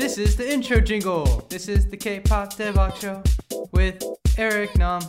This 0.00 0.16
is 0.16 0.34
the 0.34 0.50
intro 0.50 0.80
jingle. 0.80 1.44
This 1.50 1.68
is 1.68 1.86
the 1.86 1.96
K-pop 1.98 2.54
Devok 2.54 2.96
show 2.98 3.22
with 3.72 4.02
Eric 4.38 4.74
Nam. 4.78 5.02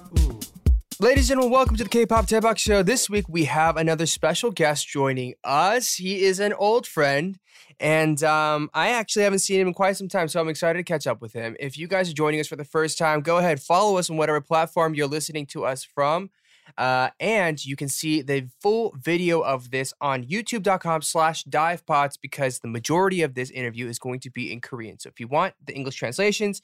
Ladies 0.99 1.29
and 1.31 1.39
gentlemen, 1.39 1.49
welcome 1.53 1.77
to 1.77 1.85
the 1.85 1.89
K-pop 1.89 2.27
Debak 2.27 2.57
Show. 2.57 2.83
This 2.83 3.09
week 3.09 3.23
we 3.29 3.45
have 3.45 3.77
another 3.77 4.05
special 4.05 4.51
guest 4.51 4.89
joining 4.89 5.35
us. 5.45 5.95
He 5.95 6.23
is 6.23 6.41
an 6.41 6.51
old 6.51 6.85
friend, 6.85 7.39
and 7.79 8.21
um, 8.25 8.69
I 8.73 8.89
actually 8.89 9.23
haven't 9.23 9.39
seen 9.39 9.61
him 9.61 9.69
in 9.69 9.73
quite 9.73 9.95
some 9.95 10.09
time, 10.09 10.27
so 10.27 10.41
I'm 10.41 10.49
excited 10.49 10.79
to 10.79 10.83
catch 10.83 11.07
up 11.07 11.21
with 11.21 11.31
him. 11.31 11.55
If 11.57 11.77
you 11.77 11.87
guys 11.87 12.09
are 12.09 12.13
joining 12.13 12.41
us 12.41 12.47
for 12.47 12.57
the 12.57 12.65
first 12.65 12.97
time, 12.97 13.21
go 13.21 13.37
ahead, 13.37 13.61
follow 13.61 13.97
us 13.97 14.09
on 14.09 14.17
whatever 14.17 14.41
platform 14.41 14.93
you're 14.93 15.07
listening 15.07 15.45
to 15.47 15.63
us 15.63 15.85
from. 15.85 16.31
Uh, 16.76 17.10
and 17.20 17.64
you 17.64 17.76
can 17.76 17.88
see 17.88 18.22
the 18.22 18.48
full 18.60 18.94
video 19.00 19.40
of 19.40 19.70
this 19.70 19.94
on 20.00 20.24
youtube.com 20.24 21.00
slash 21.00 21.44
divepods 21.44 22.18
because 22.20 22.58
the 22.58 22.68
majority 22.68 23.22
of 23.22 23.34
this 23.34 23.50
interview 23.50 23.88
is 23.88 23.98
going 23.98 24.20
to 24.20 24.30
be 24.30 24.52
in 24.52 24.60
Korean. 24.60 24.98
So 24.98 25.08
if 25.08 25.18
you 25.18 25.28
want 25.28 25.54
the 25.64 25.74
English 25.74 25.96
translations, 25.96 26.60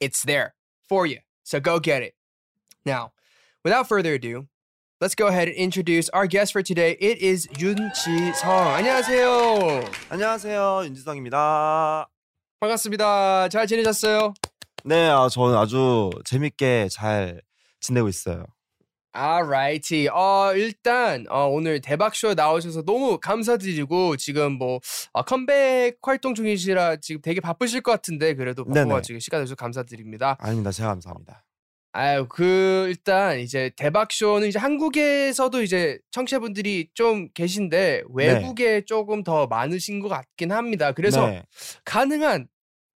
it's 0.00 0.22
there 0.22 0.54
for 0.88 1.06
you. 1.06 1.18
So 1.44 1.60
go 1.60 1.78
get 1.78 2.02
it. 2.02 2.14
Now, 2.84 3.12
without 3.64 3.88
further 3.88 4.14
ado, 4.14 4.48
let's 5.00 5.14
go 5.14 5.26
ahead 5.26 5.48
and 5.48 5.56
introduce 5.56 6.08
our 6.10 6.26
guest 6.26 6.52
for 6.52 6.62
today. 6.62 6.96
It 6.98 7.18
is 7.18 7.46
Yoon 7.58 7.90
Chi-sung. 7.94 8.74
안녕하세요. 8.74 9.90
안녕하세요 10.10 10.84
윤지성입니다. 10.84 12.08
반갑습니다. 12.60 13.48
잘 13.48 13.66
지내셨어요? 13.66 14.34
네, 14.84 15.08
아, 15.08 15.28
저는 15.28 15.56
아주 15.56 16.10
재밌게 16.24 16.88
잘 16.90 17.42
지내고 17.80 18.08
있어요. 18.08 18.44
Alrighty. 19.15 20.07
어, 20.07 20.53
일단 20.55 21.25
어, 21.29 21.47
오늘 21.47 21.81
대박쇼 21.81 22.33
나오셔서 22.33 22.83
너무 22.83 23.19
감사드리고 23.19 24.15
지금 24.17 24.53
뭐 24.53 24.79
어, 25.11 25.21
컴백 25.23 25.97
활동 26.01 26.33
중이시라 26.33 26.97
지금 26.97 27.21
되게 27.21 27.41
바쁘실 27.41 27.81
것 27.81 27.91
같은데 27.91 28.35
그래도. 28.35 28.63
바빠가지고 28.65 29.19
시간 29.19 29.41
내주셔서 29.41 29.55
감사드립니다. 29.55 30.37
아닙니다, 30.39 30.71
제가 30.71 30.89
감사합니다. 30.89 31.43
아유 31.93 32.25
그 32.29 32.85
일단 32.87 33.39
이제 33.39 33.69
대박쇼는 33.75 34.47
이제 34.47 34.57
한국에서도 34.57 35.61
이제 35.61 35.99
청취자분들이 36.11 36.89
좀 36.93 37.27
계신데 37.33 38.03
외국에 38.13 38.85
조금 38.85 39.23
더 39.23 39.45
많으신 39.47 39.99
것 39.99 40.07
같긴 40.07 40.53
합니다. 40.53 40.93
그래서 40.93 41.27
네, 41.27 41.43
가능한 41.83 42.47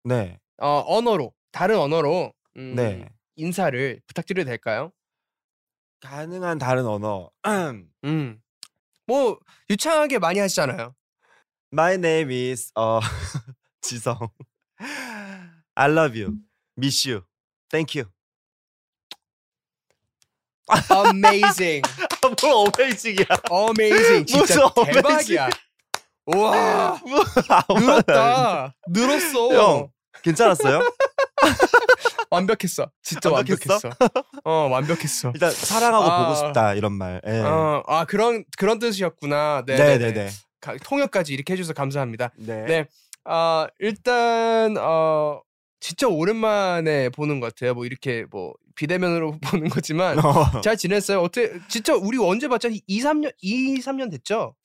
네, 0.05 0.39
어, 0.61 0.81
언어로 0.87 1.33
다른 1.51 1.77
언어로 1.77 2.31
음, 2.55 2.75
네. 2.75 3.05
인사를 3.35 3.99
부탁드려도 4.07 4.47
될까요? 4.49 4.93
가능한 6.09 6.59
다른 6.59 6.85
언어. 6.85 7.29
음. 8.05 8.41
뭐 9.07 9.39
유창하게 9.69 10.19
많이 10.19 10.39
하시잖아요. 10.39 10.93
My 11.73 11.93
name 11.95 12.31
is 12.51 12.71
어 12.75 12.99
지성. 13.81 14.29
I 15.75 15.91
love 15.91 16.19
you, 16.19 16.37
miss 16.77 17.07
you, 17.07 17.23
thank 17.69 17.99
you. 17.99 18.09
Amazing. 20.89 21.83
뭘 22.21 22.35
어메이징이야? 22.53 23.25
Amazing. 23.51 24.25
진짜 24.25 24.69
대박이야. 24.73 25.49
와. 26.27 26.99
뭐, 27.05 27.23
늘었다. 27.79 28.73
늘었어. 28.87 29.53
형, 29.53 29.91
괜찮았어요? 30.23 30.81
완벽했어. 32.29 32.91
진짜 33.01 33.29
완벽했어? 33.31 33.73
완벽했어. 33.73 33.89
어, 34.43 34.51
완벽했어. 34.69 35.31
일단 35.33 35.51
사랑하고 35.51 36.05
아. 36.05 36.23
보고 36.23 36.35
싶다 36.35 36.73
이런 36.73 36.93
말. 36.93 37.21
예. 37.27 37.39
어, 37.39 37.83
아 37.87 38.05
그런 38.05 38.43
그런 38.57 38.79
뜻이었구나. 38.79 39.63
네, 39.65 39.75
네, 39.75 39.97
네, 39.97 40.13
네, 40.13 40.29
통역까지 40.83 41.33
이렇게 41.33 41.53
해주셔서 41.53 41.73
감사합니다. 41.73 42.31
네. 42.37 42.65
네. 42.65 42.85
아 43.23 43.67
일단 43.79 44.75
어 44.77 45.41
진짜 45.79 46.07
오랜만에 46.07 47.09
보는 47.09 47.39
것 47.39 47.53
같아요. 47.53 47.73
뭐 47.73 47.85
이렇게 47.85 48.25
뭐 48.31 48.53
비대면으로 48.75 49.37
보는 49.41 49.69
거지만 49.69 50.19
어, 50.19 50.61
잘 50.61 50.77
지냈어요? 50.77 51.21
어떻게 51.21 51.53
진짜 51.67 51.93
우리 51.95 52.17
언제 52.17 52.47
봤죠? 52.47 52.69
2, 52.69 53.01
3년 53.01 53.33
2, 53.41 53.79
3년 53.79 54.11
됐죠? 54.11 54.55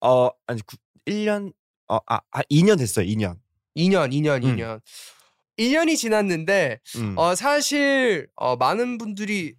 어 0.00 0.28
아니 0.46 0.60
1년 1.06 1.52
어, 1.88 1.98
아, 2.06 2.20
아 2.30 2.42
2년 2.50 2.78
됐어요. 2.78 3.06
2년. 3.06 3.36
2년, 3.76 4.12
2년, 4.12 4.44
음. 4.44 4.56
2년. 4.56 4.80
2년이 5.58 5.96
지났는데 5.96 6.80
음. 6.96 7.16
어 7.18 7.34
사실 7.34 8.28
어 8.36 8.56
많은 8.56 8.98
분들이 8.98 9.56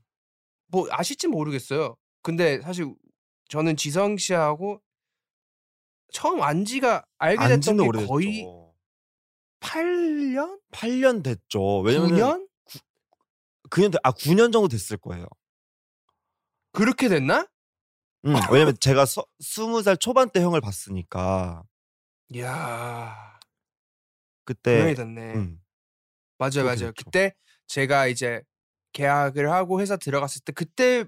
뭐 0.67 0.87
아실지 0.91 1.27
모르겠어요. 1.27 1.95
근데 2.21 2.61
사실 2.61 2.93
저는 3.49 3.77
지성 3.77 4.17
씨하고 4.17 4.81
처음 6.13 6.41
안지가 6.41 7.05
알게 7.17 7.47
됐던 7.47 7.77
게 7.77 7.83
오래됐죠. 7.83 8.07
거의 8.11 8.45
8년? 9.59 10.59
8년 10.71 11.23
됐죠. 11.23 11.79
왜냐면 11.79 12.09
9년? 12.11 12.47
9년 13.69 13.91
돼- 13.91 13.97
아 14.03 14.11
9년 14.11 14.51
정도 14.53 14.67
됐을 14.67 14.97
거예요. 14.97 15.25
그렇게 16.71 17.09
됐나? 17.09 17.47
음, 18.25 18.33
왜냐면 18.51 18.75
제가 18.79 19.05
서, 19.05 19.25
20살 19.41 19.99
초반 19.99 20.29
때 20.29 20.41
형을 20.41 20.61
봤으니까 20.61 21.63
이야, 22.29 23.39
그때 24.43 24.83
9년이 24.93 24.95
됐네. 24.97 25.33
음, 25.35 25.59
맞아요, 26.37 26.63
맞아요. 26.63 26.75
됐죠. 26.91 26.93
그때 26.95 27.33
제가 27.67 28.07
이제 28.07 28.41
계약을 28.93 29.51
하고 29.51 29.81
회사 29.81 29.97
들어갔을 29.97 30.41
때 30.43 30.51
그때 30.53 31.05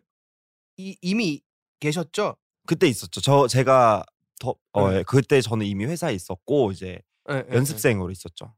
이, 0.78 0.98
이미 1.02 1.42
계셨죠? 1.80 2.36
그때 2.66 2.88
있었죠. 2.88 3.22
저 3.22 3.48
제가 3.48 4.04
더 4.40 4.56
어, 4.72 4.90
네. 4.90 4.98
예, 4.98 5.04
그때 5.04 5.42
저는 5.42 5.66
이미 5.66 5.86
회사에 5.86 6.14
있었고 6.14 6.72
이제 6.72 7.02
예. 7.30 7.46
연습생으로 7.52 8.12
있었죠. 8.12 8.56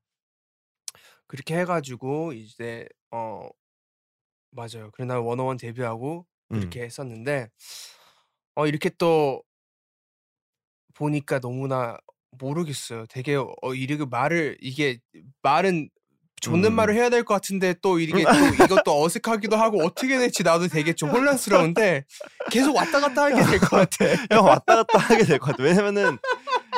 그렇게 1.28 1.58
해가지고 1.60 2.34
이제 2.34 2.88
어 3.12 3.48
맞아요. 4.52 4.92
그래 4.92 5.06
나 5.06 5.20
원어원 5.20 5.58
데뷔하고 5.58 6.26
음. 6.52 6.58
이렇게 6.58 6.82
했었는데 6.82 7.50
어 8.56 8.68
이렇게 8.68 8.90
또 8.98 9.44
보니까 10.94 11.40
너무나 11.40 11.98
모르겠어요. 12.32 13.06
되게 13.08 13.36
어 13.36 13.74
이렇게 13.74 14.06
말을 14.06 14.58
이게 14.62 15.00
말은 15.42 15.90
좋는 16.42 16.72
음. 16.72 16.74
말을 16.76 16.96
해야 16.96 17.10
될 17.10 17.24
것 17.24 17.34
같은데 17.36 17.74
또 17.82 18.00
이게 18.00 18.24
또 18.24 18.64
이것도 18.66 19.04
어색하기도 19.04 19.56
하고 19.56 19.84
어떻게 19.86 20.18
될지 20.18 20.44
나도 20.44 20.68
되게 20.68 20.94
좀 20.94 21.10
혼란스러운데 21.12 22.04
계속 22.52 22.76
왔다 22.76 23.00
갔다 23.00 23.24
하게 23.26 23.36
될 23.46 23.60
것 23.60 23.70
같아. 23.70 24.06
형 24.32 24.46
왔다 24.46 24.76
갔다 24.84 24.98
하게 25.00 25.24
될 25.24 25.40
것 25.40 25.52
같아. 25.52 25.64
왜냐면은 25.64 26.18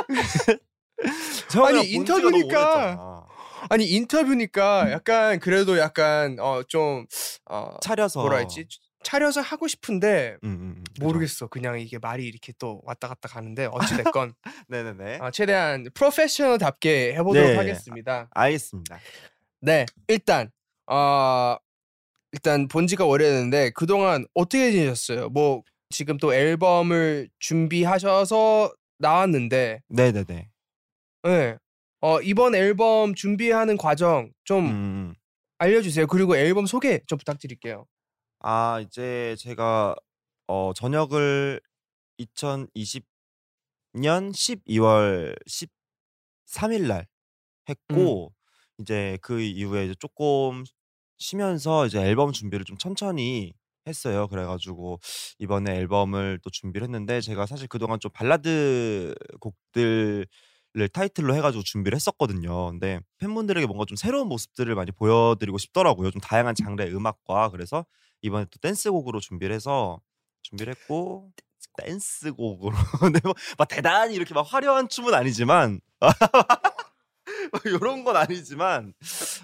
아니, 1.65 1.89
인터뷰니까. 1.91 3.25
아니 3.69 3.85
인터뷰니까 3.89 4.91
약간 4.91 5.39
그래도 5.39 5.77
약간 5.79 6.37
어좀 6.39 7.05
어, 7.49 7.77
차려서 7.81 8.19
뭐라 8.21 8.37
했지 8.39 8.67
차려서 9.03 9.41
하고 9.41 9.67
싶은데 9.67 10.37
음, 10.43 10.49
음, 10.49 10.75
음. 10.77 10.83
모르겠어. 10.99 11.47
그냥 11.47 11.79
이게 11.79 11.97
말이 11.97 12.25
이렇게 12.25 12.53
또 12.59 12.81
왔다 12.83 13.07
갔다 13.07 13.27
가는데 13.29 13.67
어찌 13.71 13.95
됐건 13.97 14.33
네네네. 14.67 15.19
아, 15.21 15.31
최대한 15.31 15.85
프로페셔널답게 15.93 17.13
해보도록 17.15 17.49
네. 17.51 17.55
하겠습니다. 17.57 18.27
알겠습니다. 18.33 18.99
네, 19.65 19.85
일단 20.09 20.51
어 20.87 21.55
일단 22.33 22.67
본 22.67 22.85
지가 22.85 23.05
오래됐는데 23.05 23.69
그동안 23.69 24.25
어떻게 24.33 24.71
지내셨어요? 24.73 25.29
뭐 25.29 25.61
지금 25.89 26.17
또 26.17 26.33
앨범을 26.33 27.29
준비하셔서 27.39 28.73
나왔는데, 28.97 29.79
네네네. 29.87 30.49
네. 31.23 31.57
어 32.01 32.19
이번 32.21 32.55
앨범 32.55 33.15
준비하는 33.15 33.77
과정 33.77 34.33
좀 34.43 34.65
음, 34.65 34.71
음. 34.71 35.15
알려주세요. 35.59 36.07
그리고 36.07 36.35
앨범 36.35 36.65
소개 36.65 36.99
좀 37.07 37.17
부탁드릴게요. 37.17 37.85
아 38.39 38.81
이제 38.85 39.37
제가 39.39 39.95
어 40.47 40.73
전역을 40.75 41.61
2020년 42.19 43.05
12월 43.95 45.37
13일 45.47 46.87
날 46.87 47.07
했고 47.69 48.33
이제 48.83 49.17
그 49.21 49.41
이후에 49.41 49.85
이제 49.85 49.95
조금 49.99 50.63
쉬면서 51.17 51.87
이제 51.87 51.99
앨범 52.01 52.31
준비를 52.31 52.65
좀 52.65 52.77
천천히 52.77 53.53
했어요. 53.87 54.27
그래가지고 54.27 54.99
이번에 55.39 55.75
앨범을 55.77 56.39
또 56.43 56.49
준비를 56.49 56.85
했는데 56.85 57.21
제가 57.21 57.45
사실 57.45 57.67
그동안 57.67 57.99
좀 57.99 58.11
발라드 58.13 59.15
곡들을 59.39 60.27
타이틀로 60.93 61.35
해가지고 61.35 61.63
준비를 61.63 61.95
했었거든요. 61.95 62.69
근데 62.71 62.99
팬분들에게 63.19 63.65
뭔가 63.67 63.85
좀 63.85 63.95
새로운 63.95 64.27
모습들을 64.27 64.73
많이 64.75 64.91
보여드리고 64.91 65.57
싶더라고요. 65.57 66.11
좀 66.11 66.21
다양한 66.21 66.55
장르의 66.55 66.95
음악과 66.95 67.49
그래서 67.49 67.85
이번에 68.21 68.45
또 68.51 68.59
댄스곡으로 68.61 69.19
준비를 69.19 69.55
해서 69.55 69.99
준비를 70.43 70.73
했고 70.75 71.31
댄스곡으로 71.77 72.75
네, 73.13 73.19
뭐, 73.23 73.33
막 73.57 73.67
대단히 73.67 74.15
이렇게 74.15 74.33
막 74.33 74.41
화려한 74.41 74.89
춤은 74.89 75.13
아니지만 75.13 75.81
이런 77.65 78.03
건 78.03 78.15
아니지만 78.15 78.93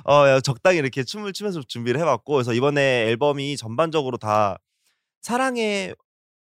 어 0.04 0.40
적당히 0.42 0.78
이렇게 0.78 1.04
춤을 1.04 1.34
추면서 1.34 1.62
준비를 1.62 2.00
해봤고 2.01 2.34
그래서 2.34 2.54
이번에 2.54 3.07
앨범이 3.07 3.57
전반적으로 3.57 4.18
다 4.18 4.57
사랑의 5.22 5.96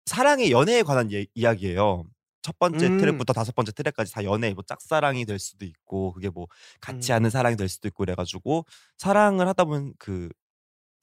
사랑의 0.05 0.51
연애에 0.51 0.83
관한 0.83 1.11
예- 1.11 1.27
이야기예요. 1.33 2.05
첫 2.41 2.57
번째 2.57 2.87
음. 2.87 2.97
트랙부터 2.97 3.33
다섯 3.33 3.53
번째 3.53 3.71
트랙까지 3.71 4.11
다 4.13 4.23
연애 4.23 4.53
뭐 4.53 4.63
짝사랑이 4.63 5.25
될 5.25 5.37
수도 5.37 5.65
있고 5.65 6.11
그게 6.13 6.29
뭐 6.29 6.47
같이 6.79 7.11
음. 7.11 7.15
하는 7.15 7.29
사랑이 7.29 7.55
될 7.55 7.69
수도 7.69 7.87
있고 7.87 8.03
그래가지고 8.03 8.65
사랑을 8.97 9.47
하다 9.47 9.65
보면 9.65 9.93
그 9.99 10.29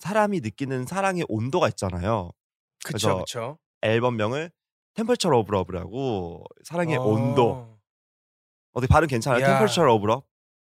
사람이 0.00 0.40
느끼는 0.40 0.86
사랑의 0.86 1.24
온도가 1.28 1.68
있잖아요. 1.68 2.32
그쵸 2.84 3.08
그래서 3.08 3.18
그쵸. 3.18 3.58
앨범명을 3.82 4.50
Temperature 4.94 5.28
of 5.28 5.52
Love라고 5.52 6.44
사랑의 6.64 6.96
어. 6.96 7.02
온도 7.02 7.78
어떻게 8.72 8.92
발음 8.92 9.08
괜찮아요? 9.08 9.42
야. 9.42 9.46
Temperature 9.58 9.82
of 9.92 10.06
Love? 10.06 10.26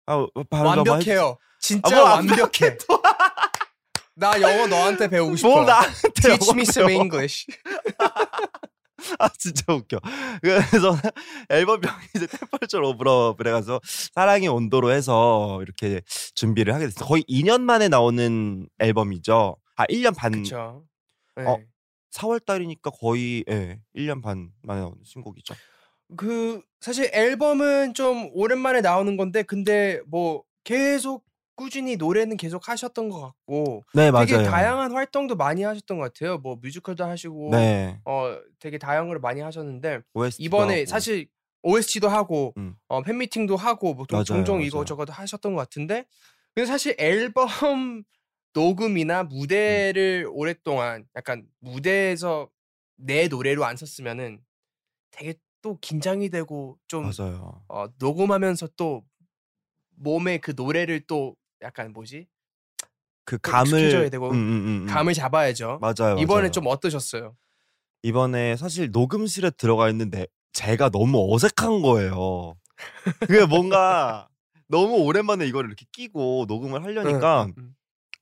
아, 0.09 0.25
한번 0.51 0.77
완벽해요. 0.79 1.37
진짜 1.59 1.95
아, 1.95 1.99
뭐 1.99 2.09
완벽해. 2.09 2.77
나 4.15 4.41
영어 4.41 4.67
너한테 4.67 5.07
배우고 5.07 5.35
싶어. 5.35 5.49
뭐 5.49 5.63
나한테 5.63 6.09
Teach 6.15 6.51
me 6.53 6.63
some. 6.63 6.93
English. 6.93 7.45
아 9.19 9.29
진짜 9.37 9.71
웃겨. 9.71 9.99
그래서 10.41 10.97
앨범명이 11.49 11.95
이제 12.15 12.27
Temperature 12.27 12.79
of 12.79 13.03
Love 13.03 13.37
그래가서 13.37 13.79
사랑의 13.83 14.49
온도로 14.49 14.91
해서 14.91 15.59
이렇게 15.61 16.01
준비를 16.33 16.73
하게 16.73 16.85
됐어요. 16.87 17.07
거의 17.07 17.23
2년 17.29 17.61
만에 17.61 17.87
나오는 17.87 18.67
앨범이죠. 18.79 19.57
아 19.77 19.85
1년 19.85 20.15
반 20.15 20.31
그쵸. 20.31 20.83
네. 21.37 21.45
어. 21.45 21.59
4월 22.11 22.43
달이니까 22.43 22.89
거의 22.89 23.45
예, 23.49 23.79
1년 23.95 24.21
반 24.21 24.49
만에 24.63 24.81
나오는 24.81 24.97
신곡이죠. 25.05 25.53
그 26.17 26.61
사실 26.79 27.09
앨범은 27.13 27.93
좀 27.93 28.29
오랜만에 28.33 28.81
나오는 28.81 29.15
건데 29.17 29.43
근데 29.43 30.01
뭐 30.07 30.43
계속 30.63 31.25
꾸준히 31.55 31.97
노래는 31.97 32.37
계속 32.37 32.69
하셨던 32.69 33.09
것 33.09 33.19
같고 33.19 33.83
네 33.93 34.11
되게 34.11 34.33
맞아요. 34.37 34.49
다양한 34.49 34.91
활동도 34.93 35.35
많이 35.35 35.63
하셨던 35.63 35.97
것 35.97 36.13
같아요. 36.13 36.37
뭐 36.37 36.55
뮤지컬도 36.61 37.03
하시고 37.03 37.49
네. 37.51 37.99
어 38.05 38.37
되게 38.59 38.77
다양으로 38.77 39.19
많이 39.19 39.41
하셨는데 39.41 39.99
OST 40.13 40.41
도 40.41 40.45
이번에 40.45 40.73
하고. 40.79 40.85
사실 40.85 41.27
OST도 41.63 42.07
하고 42.07 42.53
음. 42.57 42.75
어, 42.87 43.01
팬미팅도 43.01 43.57
하고 43.57 43.93
뭐 43.93 44.05
종- 44.07 44.15
맞아요, 44.17 44.23
종종. 44.23 44.61
이것저것 44.61 45.09
하셨던 45.09 45.53
것 45.53 45.59
같은데 45.59 46.05
근데 46.55 46.65
사실 46.65 46.95
앨범 46.97 47.45
녹음이나 48.53 49.23
무대를 49.23 50.25
음. 50.27 50.31
오랫동안 50.33 51.05
약간 51.15 51.45
무대에서 51.59 52.49
내 52.95 53.27
노래로 53.27 53.65
안 53.65 53.75
썼으면은 53.75 54.39
되게 55.11 55.33
또 55.61 55.77
긴장이 55.81 56.29
되고 56.29 56.77
좀 56.87 57.11
맞아요. 57.17 57.63
어, 57.67 57.87
녹음하면서 57.97 58.69
또 58.75 59.03
몸에 59.95 60.37
그 60.37 60.53
노래를 60.55 61.01
또 61.07 61.35
약간 61.61 61.91
뭐지 61.91 62.27
그또 63.25 63.51
감을 63.51 64.09
되고 64.09 64.29
음, 64.29 64.33
음, 64.33 64.37
음, 64.37 64.67
음. 64.83 64.85
감을 64.87 65.13
잡아야죠. 65.13 65.79
맞아요. 65.81 66.15
이번에 66.19 66.41
맞아요. 66.43 66.51
좀 66.51 66.67
어떠셨어요? 66.67 67.35
이번에 68.03 68.55
사실 68.55 68.91
녹음실에 68.91 69.51
들어가 69.51 69.89
있는데 69.89 70.25
제가 70.53 70.89
너무 70.89 71.33
어색한 71.33 71.81
거예요. 71.81 72.55
그게 73.19 73.45
뭔가 73.45 74.29
너무 74.67 74.95
오랜만에 75.03 75.45
이걸 75.45 75.65
이렇게 75.65 75.85
끼고 75.91 76.45
녹음을 76.47 76.83
하려니까. 76.83 77.47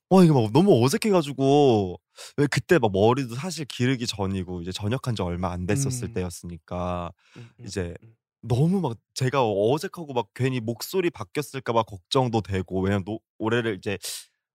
어 0.09 0.23
이게 0.23 0.31
막 0.33 0.51
너무 0.53 0.83
어색해가지고 0.83 1.99
왜 2.37 2.47
그때 2.47 2.79
막 2.79 2.91
머리도 2.91 3.35
사실 3.35 3.65
기르기 3.65 4.07
전이고 4.07 4.61
이제 4.61 4.71
전역한 4.71 5.15
지 5.15 5.21
얼마 5.21 5.51
안 5.51 5.65
됐었을 5.65 6.09
음. 6.09 6.09
때였으니까 6.09 7.11
응, 7.37 7.49
응, 7.59 7.65
이제 7.65 7.93
응. 8.03 8.17
너무 8.41 8.79
막 8.81 8.97
제가 9.13 9.41
어색하고 9.45 10.13
막 10.13 10.27
괜히 10.35 10.59
목소리 10.59 11.09
바뀌었을까봐 11.09 11.83
걱정도 11.83 12.41
되고 12.41 12.81
왜냐면 12.81 13.03
노, 13.05 13.19
올해를 13.39 13.75
이제 13.77 13.97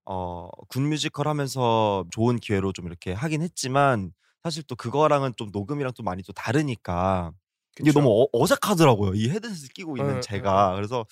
어, 0.05 0.49
군 0.69 0.89
뮤지컬 0.89 1.27
하면서 1.27 2.05
좋은 2.11 2.37
기회로 2.37 2.73
좀 2.73 2.87
이렇게 2.87 3.13
하긴 3.13 3.41
했지만 3.41 4.11
사실 4.43 4.63
또 4.63 4.75
그거랑은 4.75 5.33
좀 5.37 5.49
녹음이랑 5.53 5.93
좀 5.93 6.05
많이 6.05 6.23
또 6.23 6.33
다르니까 6.33 7.31
이게 7.79 7.91
그쵸? 7.91 7.93
너무 7.93 8.27
어, 8.33 8.45
색하더라고요이 8.47 9.29
헤드셋을 9.29 9.69
끼고 9.73 9.97
있는 9.97 10.19
응, 10.19 10.21
제가 10.21 10.75
그래서 10.75 11.05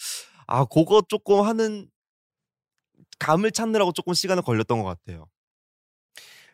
아 0.48 0.66
그거 0.66 1.02
조금 1.08 1.42
하는 1.42 1.90
감을 3.20 3.52
찾느라고 3.52 3.92
조금 3.94 4.14
시간을 4.14 4.44
걸렸던 4.44 4.82
것 4.82 4.86
같아요. 4.86 5.28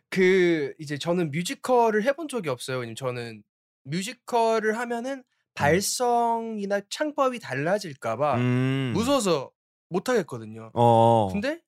그 0.09 0.74
이제 0.80 0.98
저는 0.98 1.31
뮤지컬을 1.31 2.04
해본 2.04 2.27
적이 2.27 2.50
없어요. 2.50 2.77
왜냐면 2.77 2.95
저는 2.95 3.44
뮤지컬을 3.83 4.77
하면은 4.77 5.24
발성이나 5.54 6.81
창법이 6.89 7.39
달라질까봐 7.39 8.36
음. 8.38 8.92
무서워서 8.94 9.51
못 9.89 10.07
하겠거든요. 10.09 10.71
어. 10.74 11.30
근데 11.31 11.62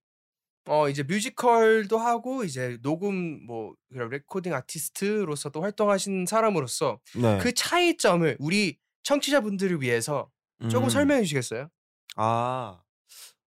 어 0.67 0.87
이제 0.89 1.01
뮤지컬도 1.03 1.97
하고 1.97 2.43
이제 2.43 2.77
녹음 2.83 3.45
뭐 3.45 3.73
그런 3.91 4.09
recording 4.09 4.53
artist로서도 4.53 5.61
활동하신 5.61 6.27
사람으로서 6.27 6.99
네. 7.15 7.39
그 7.39 7.53
차이점을 7.53 8.37
우리 8.39 8.77
청취자분들을 9.03 9.81
위해서 9.81 10.29
조금 10.69 10.87
음. 10.87 10.89
설명해 10.89 11.23
주시겠어요? 11.23 11.69
아, 12.17 12.83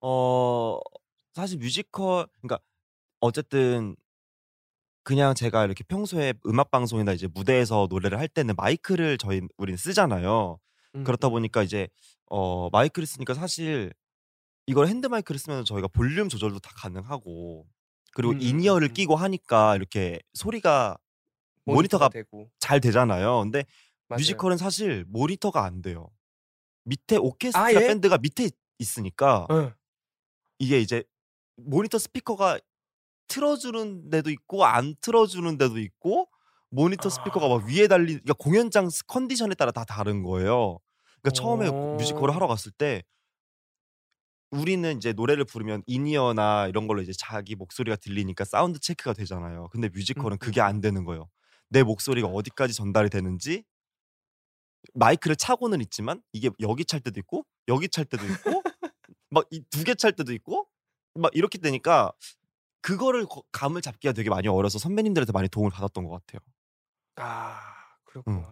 어, 0.00 0.80
사실 1.34 1.58
뮤지컬, 1.58 2.26
그러니까 2.40 2.58
어쨌든 3.20 3.94
그냥 5.04 5.34
제가 5.34 5.64
이렇게 5.64 5.82
평소에 5.84 6.34
음악 6.46 6.70
방송이나 6.70 7.12
이제 7.12 7.26
무대에서 7.26 7.87
노래를 7.90 8.19
할 8.19 8.28
때는 8.28 8.54
마이크를 8.56 9.19
저희 9.19 9.40
우린 9.56 9.76
쓰잖아요. 9.76 10.58
음, 10.94 11.04
그렇다 11.04 11.28
음. 11.28 11.32
보니까 11.32 11.62
이제 11.62 11.88
어 12.26 12.70
마이크를 12.70 13.06
쓰니까 13.06 13.34
사실 13.34 13.93
이걸 14.66 14.87
핸드 14.87 15.06
마이크를 15.06 15.38
쓰면 15.38 15.64
저희가 15.64 15.88
볼륨 15.88 16.28
조절도 16.28 16.60
다 16.60 16.70
가능하고 16.76 17.66
그리고 18.14 18.32
음, 18.32 18.37
음, 18.37 18.43
in-ear를 18.43 18.88
음. 18.88 18.94
끼고 18.94 19.16
하니까 19.16 19.76
이렇게 19.76 20.20
소리가 20.34 20.99
모니터가 21.64 22.08
되고 22.08 22.50
잘 22.58 22.81
되잖아요. 22.81 23.40
근데 23.40 23.64
맞아요. 24.08 24.19
뮤지컬은 24.19 24.56
사실 24.56 25.04
모니터가 25.08 25.64
안 25.64 25.82
돼요. 25.82 26.10
밑에 26.84 27.16
오케스트라 27.16 27.64
아, 27.64 27.72
예? 27.72 27.78
밴드가 27.78 28.19
밑에 28.19 28.50
있으니까 28.78 29.46
응. 29.50 29.72
이게 30.58 30.81
이제 30.81 31.04
모니터 31.56 31.99
스피커가 31.99 32.58
틀어주는 33.32 34.11
데도 34.11 34.31
있고 34.31 34.64
안 34.64 34.94
틀어주는 35.00 35.56
데도 35.58 35.79
있고 35.79 36.29
모니터 36.70 37.08
스피커가 37.08 37.49
막 37.49 37.62
아. 37.62 37.67
위에 37.67 37.88
달린 37.88 38.19
그러니까 38.20 38.34
공연장 38.34 38.90
스- 38.90 39.05
컨디션에 39.06 39.55
따라 39.55 39.73
다 39.73 39.84
다른 39.84 40.23
거예요. 40.23 40.79
그러니까 41.23 41.31
처음에 41.34 41.69
오. 41.69 41.96
뮤지컬을 41.96 42.34
하러 42.34 42.46
갔을 42.46 42.73
때 42.73 43.02
우리는 44.50 44.96
이제 44.99 45.12
노래를 45.14 45.44
부르면 45.46 45.82
인이어나 45.87 46.67
이런 46.69 46.87
걸로 46.87 47.00
이제 47.00 47.12
자기 47.17 47.55
목소리가 47.56 47.96
들리니까 47.96 48.44
사운드 48.44 48.79
체크가 48.79 49.14
되잖아요. 49.14 49.69
근데 49.73 49.88
뮤지컬은 49.88 50.37
음, 50.37 50.38
그게 50.38 50.61
음, 50.61 50.67
안 50.67 50.81
되는 50.82 51.05
거예요. 51.05 51.28
내 51.70 51.82
목소리가 51.82 52.28
어디까지 52.28 52.75
전달이 52.75 53.08
되는지 53.08 53.64
마이크를 54.94 55.37
차고는 55.37 55.81
있지만 55.82 56.20
이게 56.32 56.50
여기 56.61 56.85
찰 56.85 57.00
때도 57.00 57.19
있고 57.20 57.46
여기 57.69 57.88
찰 57.88 58.05
때도 58.05 58.25
있고 58.26 58.62
막 59.31 59.46
이 59.50 59.62
두 59.70 59.85
개 59.85 59.94
찰 59.94 60.12
때도 60.12 60.35
있고 60.35 60.69
막 61.14 61.31
이렇게 61.35 61.56
되니까 61.58 62.12
그거를 62.82 63.26
거- 63.26 63.42
감을 63.52 63.80
잡기가 63.80 64.12
되게 64.12 64.28
많이 64.30 64.48
어려서 64.48 64.78
선배님들한테 64.78 65.32
많이 65.32 65.48
도움을 65.48 65.70
받았던 65.70 66.04
것 66.04 66.10
같아요. 66.26 66.40
아 67.16 67.58
그렇구나. 68.04 68.50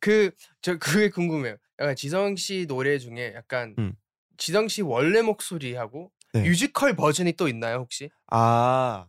그저 0.00 0.78
그게 0.78 1.10
궁금해요. 1.10 1.56
약간 1.78 1.96
지성 1.96 2.36
씨 2.36 2.66
노래 2.66 2.98
중에 2.98 3.32
약간 3.34 3.74
음. 3.78 3.94
지성 4.36 4.68
씨 4.68 4.82
원래 4.82 5.22
목소리하고 5.22 6.12
네. 6.32 6.42
뮤지컬 6.42 6.94
버전이 6.96 7.32
또 7.34 7.48
있나요 7.48 7.78
혹시? 7.78 8.10
아, 8.28 9.06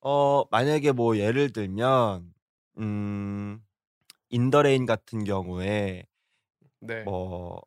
어 0.00 0.44
만약에 0.50 0.92
뭐 0.92 1.16
예를 1.16 1.52
들면 1.52 2.32
음 2.78 3.60
In 4.30 4.42
the 4.42 4.61
Rain 4.61 4.86
같은 4.86 5.24
경우에 5.24 6.04
네. 6.80 7.02
뭐 7.04 7.62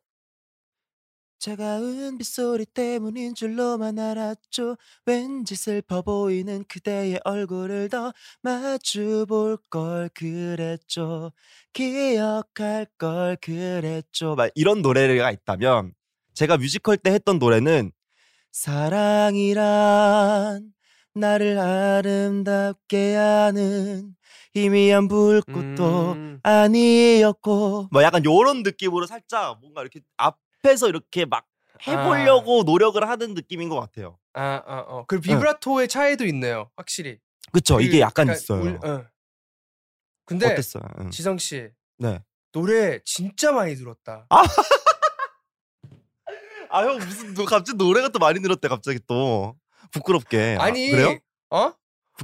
차가운 1.42 2.16
빗소리 2.18 2.66
때문인 2.66 3.34
줄로만 3.34 3.98
알았죠. 3.98 4.76
왠지 5.06 5.56
슬퍼 5.56 6.00
보이는 6.00 6.64
그대의 6.68 7.18
얼굴을 7.24 7.88
더 7.88 8.12
마주 8.42 9.26
볼 9.28 9.56
걸 9.68 10.08
그랬죠. 10.14 11.32
기억할 11.72 12.86
걸 12.96 13.36
그랬죠. 13.40 14.36
막 14.36 14.52
이런 14.54 14.82
노래가 14.82 15.32
있다면 15.32 15.94
제가 16.32 16.58
뮤지컬 16.58 16.96
때 16.96 17.10
했던 17.10 17.40
노래는 17.40 17.90
사랑이란 18.52 19.62
나를 21.14 21.58
아름답게 21.58 23.16
하는 23.16 24.14
희미한 24.54 25.08
불꽃도 25.08 26.12
음. 26.12 26.38
아니었고 26.44 27.88
뭐 27.90 28.02
약간 28.04 28.24
요런 28.24 28.62
느낌으로 28.62 29.06
살짝 29.06 29.58
뭔가 29.60 29.80
이렇게 29.80 30.02
앞 30.16 30.38
에서 30.64 30.88
이렇게 30.88 31.24
막 31.24 31.46
해보려고 31.86 32.62
노력을 32.62 33.06
하는 33.08 33.34
느낌인 33.34 33.68
것 33.68 33.80
같아요. 33.80 34.18
아, 34.34 34.62
아, 34.64 34.78
어. 34.86 35.04
그 35.06 35.20
비브라토의 35.20 35.88
차이도 35.88 36.24
있네요. 36.26 36.70
확실히. 36.76 37.18
그쵸 37.52 37.76
그 37.76 37.82
이게 37.82 38.00
약간 38.00 38.28
약간 38.28 38.36
있어요. 38.36 38.62
울- 38.62 38.78
어. 38.88 39.04
근데 40.24 40.46
어땠어요? 40.46 40.84
응. 41.00 41.10
지성 41.10 41.36
씨 41.38 41.68
네. 41.98 42.22
노래 42.52 43.00
진짜 43.04 43.50
많이 43.52 43.74
들었다. 43.74 44.26
아형 46.70 46.96
무슨 46.98 47.34
너 47.34 47.44
갑자기 47.44 47.76
노래가 47.76 48.08
또 48.08 48.18
많이 48.18 48.38
늘었대 48.40 48.68
갑자기 48.68 49.00
또 49.06 49.56
부끄럽게 49.90 50.56
아, 50.58 50.64
아니 50.64 50.90
그래요? 50.90 51.18
어? 51.50 51.74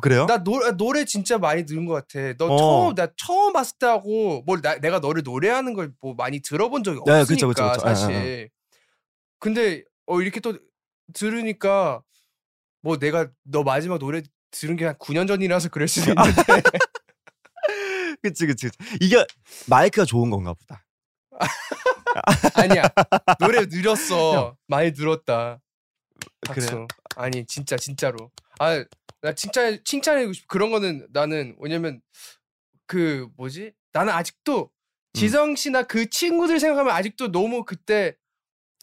그래요? 0.01 0.27
나 0.27 0.43
노, 0.43 0.61
노래 0.77 1.05
진짜 1.05 1.39
많이 1.39 1.65
들은 1.67 1.87
것 1.87 1.95
같아. 1.95 2.33
너 2.39 2.47
어. 2.47 2.57
처음 2.57 2.95
나 2.95 3.09
처음 3.17 3.53
봤을 3.53 3.77
때하고 3.79 4.43
뭘 4.47 4.61
나, 4.63 4.77
내가 4.79 4.99
너를 5.01 5.23
노래하는 5.25 5.75
걸 5.75 5.93
뭐 6.01 6.15
많이 6.15 6.41
들어본 6.41 6.85
적이 6.85 7.01
네, 7.07 7.21
없으니까 7.21 7.47
그쵸, 7.47 7.49
그쵸, 7.49 7.71
그쵸. 7.73 7.89
예, 7.89 7.95
사실. 7.95 8.15
예, 8.15 8.49
근데 9.41 9.83
어 10.07 10.21
이렇게 10.21 10.41
또 10.41 10.59
들으니까 11.15 12.03
뭐 12.83 12.99
내가 12.99 13.29
너 13.45 13.63
마지막 13.63 13.99
노래 13.99 14.23
들은 14.51 14.77
게 14.77 14.85
한 14.87 14.95
9년 14.97 15.27
전이라서 15.27 15.69
그럴 15.71 15.89
수도 15.89 16.11
있는데 16.13 16.33
그치, 18.23 18.47
그치, 18.47 18.69
그치. 18.69 18.79
이게 19.01 19.25
마이크가 19.67 20.05
좋은 20.05 20.31
건가 20.31 20.55
보다. 20.55 20.85
아니야 22.55 22.83
노래 23.39 23.67
늘었어 23.67 24.33
형. 24.35 24.57
많이 24.67 24.91
늘었다. 24.93 25.61
그래요? 26.51 26.87
아니 27.17 27.45
진짜 27.47 27.77
진짜로. 27.77 28.31
아 28.59 28.85
나 29.21 29.33
칭찬 29.33 29.79
칭찬해주고 29.85 30.33
싶어. 30.33 30.47
그런 30.49 30.71
거는 30.71 31.09
나는 31.13 31.57
왜냐면 31.59 32.01
그 32.87 33.29
뭐지? 33.37 33.73
나는 33.93 34.13
아직도 34.13 34.71
음. 34.71 35.13
지성 35.13 35.57
씨나 35.57 35.83
그 35.83 36.09
친구들 36.09 36.61
생각하면 36.61 36.95
아직도 36.95 37.33
너무 37.33 37.65
그때 37.65 38.15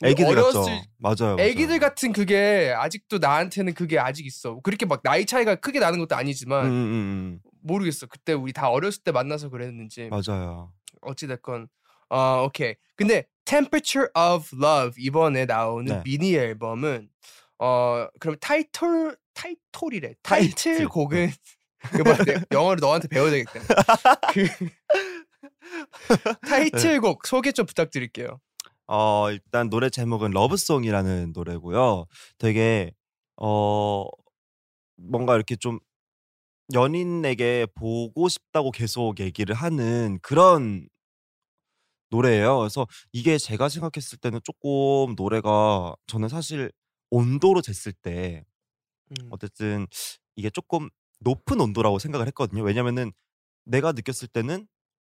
애기들. 0.03 0.37
어렸을 0.37 0.81
맞아요. 0.97 1.37
애기들 1.39 1.67
맞아요. 1.67 1.79
같은 1.79 2.11
그게 2.11 2.73
아직도 2.75 3.19
나한테는 3.19 3.73
그게 3.73 3.97
아직 3.97 4.25
있어. 4.25 4.59
그렇게 4.61 4.85
막 4.85 5.01
나이 5.03 5.25
차이가 5.25 5.55
크게 5.55 5.79
나는 5.79 5.99
것도 5.99 6.15
음, 6.15 6.19
아니지만 6.19 6.65
음, 6.65 6.71
음, 6.71 7.39
모르겠어. 7.61 8.05
그때 8.07 8.33
우리 8.33 8.51
다 8.51 8.69
어렸을 8.69 9.03
때 9.03 9.11
만나서 9.13 9.49
그랬는지 9.49 10.03
음. 10.03 10.09
맞아요. 10.09 10.73
어찌 11.01 11.27
됐건 11.27 11.69
어 12.09 12.43
오케이. 12.45 12.75
근데 12.97 13.25
Temperature 13.45 14.09
of 14.15 14.49
Love 14.53 15.01
이번에 15.01 15.45
나오는 15.45 15.85
네. 15.85 16.03
미니 16.03 16.35
앨범은 16.35 17.07
어 17.59 18.07
그럼 18.19 18.35
타이틀 18.41 19.15
타이틀이래. 19.35 20.15
타이틀. 20.23 20.55
타이틀 20.55 20.87
곡은 20.87 21.29
이거 21.93 22.03
봐, 22.03 22.23
내 22.23 22.35
영어를 22.51 22.79
너한테 22.81 23.07
배워야 23.07 23.29
되겠다. 23.31 23.53
그 24.33 24.47
타이틀곡 26.47 27.27
소개 27.27 27.51
좀 27.51 27.65
부탁드릴게요. 27.65 28.39
어, 28.87 29.31
일단 29.31 29.69
노래 29.69 29.89
제목은 29.89 30.31
러브송이라는 30.31 31.33
노래고요. 31.33 32.05
되게 32.37 32.91
어 33.37 34.05
뭔가 34.97 35.35
이렇게 35.35 35.55
좀 35.55 35.79
연인에게 36.73 37.67
보고 37.75 38.27
싶다고 38.29 38.71
계속 38.71 39.19
얘기를 39.19 39.53
하는 39.53 40.17
그런 40.21 40.87
노래예요. 42.09 42.59
그래서 42.59 42.87
이게 43.11 43.37
제가 43.37 43.69
생각했을 43.69 44.17
때는 44.19 44.39
조금 44.43 45.15
노래가 45.15 45.95
저는 46.07 46.29
사실 46.29 46.71
온도로 47.09 47.61
쟀을 47.61 47.93
때 48.01 48.43
음. 49.11 49.27
어쨌든 49.31 49.87
이게 50.35 50.49
조금 50.49 50.89
높은 51.19 51.59
온도라고 51.61 51.99
생각을 51.99 52.27
했거든요. 52.27 52.63
왜냐면은 52.63 53.11
내가 53.65 53.91
느꼈을 53.93 54.27
때는 54.29 54.67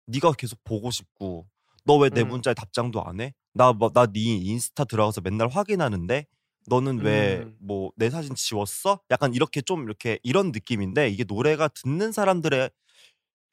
네가 0.07 0.33
계속 0.33 0.59
보고 0.63 0.91
싶고 0.91 1.47
너 1.85 1.97
왜 1.99 2.09
내 2.11 2.21
음. 2.23 2.29
문자에 2.29 2.53
답장도 2.53 3.03
안 3.03 3.21
해? 3.21 3.33
나나네 3.53 4.13
인스타 4.21 4.85
들어가서 4.85 5.21
맨날 5.21 5.49
확인하는데 5.49 6.25
너는 6.67 6.99
왜 6.99 7.39
음. 7.39 7.57
뭐내 7.59 8.09
사진 8.11 8.35
지웠어? 8.35 8.99
약간 9.11 9.33
이렇게 9.33 9.61
좀 9.61 9.83
이렇게 9.85 10.19
이런 10.23 10.51
느낌인데 10.51 11.09
이게 11.09 11.23
노래가 11.25 11.67
듣는 11.69 12.11
사람들에 12.11 12.69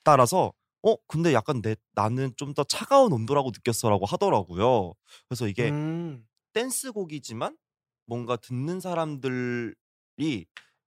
따라서 0.04 0.52
어 0.82 0.96
근데 1.08 1.32
약간 1.32 1.62
내 1.62 1.76
나는 1.94 2.32
좀 2.36 2.54
더 2.54 2.64
차가운 2.64 3.12
온도라고 3.12 3.50
느꼈어라고 3.50 4.06
하더라고요. 4.06 4.94
그래서 5.28 5.48
이게 5.48 5.70
음. 5.70 6.26
댄스곡이지만 6.54 7.56
뭔가 8.06 8.36
듣는 8.36 8.80
사람들이 8.80 9.74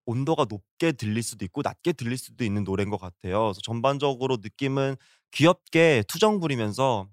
온도가 0.05 0.45
높게 0.49 0.91
들릴 0.91 1.21
수도 1.21 1.45
있고 1.45 1.61
낮게 1.63 1.93
들릴 1.93 2.17
수도 2.17 2.43
있는 2.43 2.63
노래인 2.63 2.89
것 2.89 2.99
같아요. 2.99 3.43
그래서 3.45 3.61
전반적으로 3.61 4.37
느낌은 4.41 4.95
귀엽게 5.31 6.03
투정 6.07 6.39
부리면서 6.39 7.07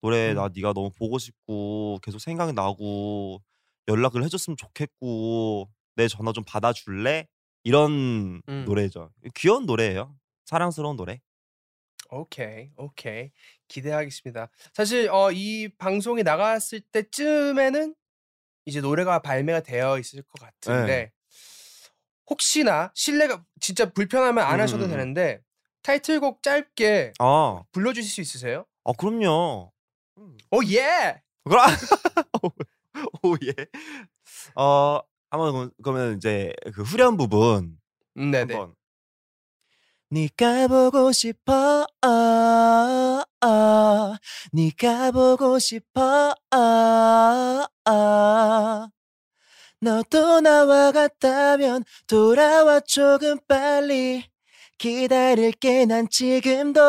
노래 0.00 0.30
음. 0.30 0.36
나 0.36 0.48
네가 0.54 0.72
너무 0.72 0.90
보고 0.96 1.18
싶고 1.18 1.98
계속 2.02 2.18
생각이 2.20 2.52
나고 2.52 3.42
연락을 3.88 4.24
해줬으면 4.24 4.56
좋겠고 4.56 5.70
내 5.96 6.08
전화 6.08 6.32
좀 6.32 6.44
받아줄래? 6.44 7.26
이런 7.64 8.40
음. 8.48 8.64
노래죠. 8.64 9.10
귀여운 9.34 9.66
노래예요. 9.66 10.16
사랑스러운 10.46 10.96
노래. 10.96 11.20
오케이, 12.10 12.70
오케이. 12.76 13.32
기대하겠습니다. 13.66 14.48
사실 14.72 15.10
어, 15.10 15.30
이 15.30 15.68
방송이 15.76 16.22
나갔을 16.22 16.80
때쯤에는 16.80 17.94
이제 18.64 18.80
노래가 18.80 19.20
발매가 19.20 19.60
되어 19.60 19.98
있을 19.98 20.22
것 20.22 20.40
같은데 20.40 20.86
네. 20.86 21.12
혹시나 22.30 22.90
실례가 22.94 23.44
진짜 23.60 23.90
불편하면 23.90 24.44
안 24.44 24.60
하셔도 24.60 24.84
음, 24.84 24.86
음, 24.86 24.90
음. 24.90 24.90
되는데 24.90 25.40
타이틀곡 25.82 26.42
짧게 26.42 27.14
아, 27.18 27.62
불러주실 27.72 28.10
수 28.10 28.20
있으세요? 28.20 28.66
아 28.84 28.92
그럼요. 28.96 29.72
오 30.50 30.64
예! 30.70 31.22
그럼 31.44 31.64
오 33.22 33.34
예. 33.44 33.54
어 34.56 35.00
한번 35.30 35.70
그러면 35.82 36.16
이제 36.16 36.52
그 36.74 36.82
후렴 36.82 37.16
부분 37.16 37.78
음, 38.16 38.30
네네. 38.30 38.54
한번. 38.54 38.74
네가 40.10 40.68
보고 40.68 41.12
싶어. 41.12 41.86
어, 42.02 43.46
어. 43.46 44.14
네가 44.52 45.10
보고 45.12 45.58
싶어. 45.58 46.34
어, 46.54 47.90
어. 47.90 48.88
너도 49.80 50.40
나와 50.40 50.90
같다면 50.92 51.84
돌아와 52.08 52.80
조금 52.80 53.38
빨리 53.46 54.24
기다릴게 54.78 55.86
난 55.86 56.08
지금도 56.10 56.80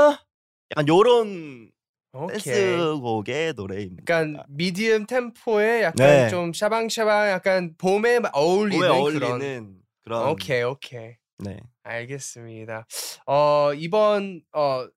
약간 0.72 0.88
요런 0.88 1.72
오케이. 2.14 2.40
댄스곡의 2.42 3.54
노래입니다. 3.56 4.02
약간 4.12 4.44
미디엄 4.50 5.06
템포에 5.06 5.84
약간 5.84 6.08
네. 6.08 6.30
좀 6.30 6.52
샤방샤방 6.54 7.30
약간 7.30 7.76
봄에 7.78 8.20
마- 8.20 8.32
어울리는 8.34 8.88
봄에 8.88 9.12
그런. 9.14 9.32
어울리는 9.32 9.76
그런 10.02 10.30
오케이 10.30 10.64
오케이. 10.64 11.16
네. 11.38 11.60
알겠습니다. 11.84 12.88
어 13.28 13.72
이번 13.76 14.42
어 14.54 14.88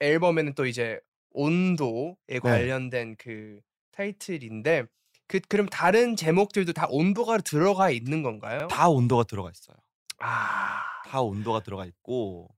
앨범에는 0.00 0.54
또 0.54 0.64
이제 0.64 0.98
온도에 1.32 2.14
네. 2.28 2.38
관련된 2.40 3.16
그 3.18 3.60
타이틀인데 3.92 4.84
그 5.30 5.38
그럼 5.48 5.66
다른 5.68 6.16
제목들도 6.16 6.72
다 6.72 6.86
온도가 6.90 7.38
들어가 7.38 7.90
있는 7.90 8.22
건가요? 8.24 8.66
다 8.68 8.88
온도가 8.88 9.24
들어가 9.24 9.50
있어요. 9.50 9.76
아. 10.18 10.82
다 11.02 11.20
온도가 11.22 11.60
들어가 11.60 11.86
있고 11.86 12.48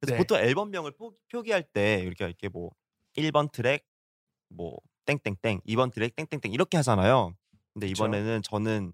그래서 0.00 0.12
네. 0.12 0.18
보통 0.18 0.38
앨범명을 0.38 0.92
표, 0.92 1.14
표기할 1.30 1.64
때 1.64 2.00
이렇게 2.02 2.24
이렇게 2.26 2.48
뭐 2.48 2.70
1번 3.16 3.50
트랙 3.52 3.84
뭐 4.50 4.78
땡땡땡 5.06 5.62
2번 5.66 5.90
트랙 5.90 6.16
땡땡땡 6.16 6.52
이렇게 6.52 6.76
하잖아요. 6.78 7.34
근데 7.74 7.88
그쵸. 7.88 7.94
이번에는 7.94 8.42
저는 8.42 8.92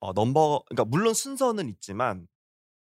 어 0.00 0.12
넘버 0.14 0.64
그러니까 0.68 0.84
물론 0.86 1.14
순서는 1.14 1.68
있지만 1.70 2.28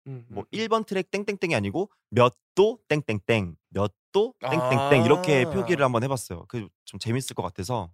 음, 0.06 0.26
뭐 0.28 0.44
음, 0.44 0.46
음. 0.54 0.66
1번 0.68 0.84
트랙 0.86 1.10
땡땡땡이 1.12 1.54
아니고 1.56 1.90
몇 2.10 2.36
도 2.56 2.80
땡땡땡 2.88 3.56
몇 3.70 3.94
도 4.12 4.34
땡땡땡 4.50 5.04
이렇게 5.04 5.44
아. 5.44 5.46
표기를 5.46 5.84
한번 5.84 6.02
해봤어요. 6.04 6.46
그 6.48 6.68
좀 6.86 6.98
재밌을 7.00 7.34
것 7.34 7.42
같아서 7.44 7.90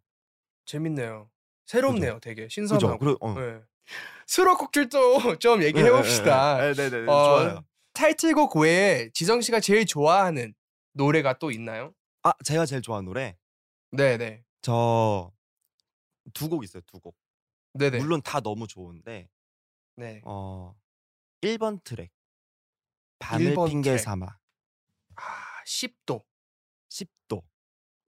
재밌네요. 0.64 1.30
새롭네요, 1.66 2.18
되게 2.20 2.42
그죠? 2.44 2.54
신선하고. 2.54 2.98
그리고 2.98 3.18
어. 3.26 3.34
네. 3.38 3.60
수록곡들도 4.26 5.38
좀 5.38 5.62
얘기해 5.62 5.90
봅시다. 5.90 6.56
네 6.58 6.72
네 6.74 6.90
네 6.90 7.10
어, 7.10 7.24
좋아요. 7.24 7.64
타이틀곡 7.92 8.56
외에 8.56 9.10
지성 9.12 9.40
씨가 9.40 9.60
제일 9.60 9.84
좋아하는 9.84 10.54
노래가 10.92 11.38
또 11.38 11.50
있나요? 11.50 11.92
아 12.22 12.32
제가 12.44 12.64
제일 12.66 12.80
좋아하는 12.82 13.06
노래 13.06 13.36
네 13.90 14.16
네. 14.16 14.44
저 14.62 15.30
두 16.34 16.48
곡 16.48 16.62
있어요. 16.64 16.82
두 16.86 17.00
곡. 17.00 17.16
네 17.74 17.90
네. 17.90 17.98
물론 17.98 18.22
다 18.22 18.40
너무 18.40 18.66
좋은데 18.68 19.28
네. 19.96 20.20
어 20.24 20.74
1번 21.42 21.82
트랙 21.84 22.10
밤을 23.18 23.54
1번 23.54 23.68
핑계 23.68 23.90
트랙. 23.90 24.00
삼아 24.00 24.26
아, 25.16 25.22
10도. 25.66 26.22
10도 26.88 27.42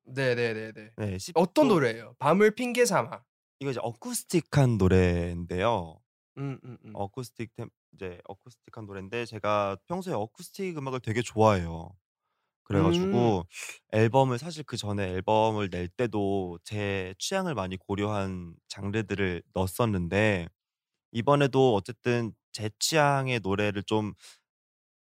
네네네네. 0.05 0.91
네 0.97 1.17
10도 1.17 1.33
어떤 1.35 1.69
노래예요? 1.69 2.15
밤을 2.19 2.53
핑계 2.55 2.87
삼아. 2.87 3.23
이거 3.61 3.71
이제 3.71 3.81
어쿠스틱한 3.83 4.79
노래인데요 4.79 6.01
음, 6.39 6.59
음, 6.65 6.79
음. 6.85 6.93
어쿠스틱 6.95 7.55
템 7.57 7.69
이제 7.95 8.21
어쿠스틱한 8.27 8.87
노래인데 8.87 9.27
제가 9.27 9.77
평소에 9.89 10.15
어쿠스틱 10.15 10.79
음악을 10.79 11.01
되게 11.01 11.23
좋아해요 11.23 11.91
그래가지고 12.65 13.45
앨범을 13.93 14.39
사실 14.39 14.65
그 14.65 14.77
전에 14.79 15.05
앨범을 15.11 15.71
낼 15.71 15.89
때도 15.89 16.59
제 16.65 17.15
취향을 17.19 17.55
많이 17.55 17.77
고려한 17.79 18.57
장르들을 18.69 19.43
넣었었는데 19.55 20.49
이번에도 21.13 21.75
어쨌든 21.77 22.33
제 22.53 22.71
취향의 22.81 23.41
노래를 23.43 23.83
좀 23.85 24.15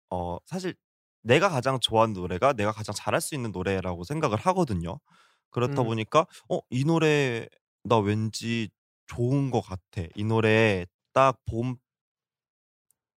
어 0.09 0.37
사실 0.45 0.75
내가 1.23 1.49
가장 1.49 1.79
좋아하는 1.79 2.13
노래가 2.13 2.53
내가 2.53 2.71
가장 2.71 2.93
잘할 2.95 3.21
수 3.21 3.35
있는 3.35 3.51
노래라고 3.51 4.03
생각을 4.03 4.37
하거든요. 4.39 4.99
그렇다 5.51 5.83
음. 5.83 5.83
보니까 5.83 6.25
어 6.49 6.61
이 6.71 6.83
노래 6.85 7.47
나 7.83 7.97
왠지 7.99 8.69
좋은 9.07 9.51
것 9.51 9.61
같아. 9.61 10.03
이 10.15 10.23
노래 10.23 10.85
딱 11.13 11.37
봄 11.45 11.77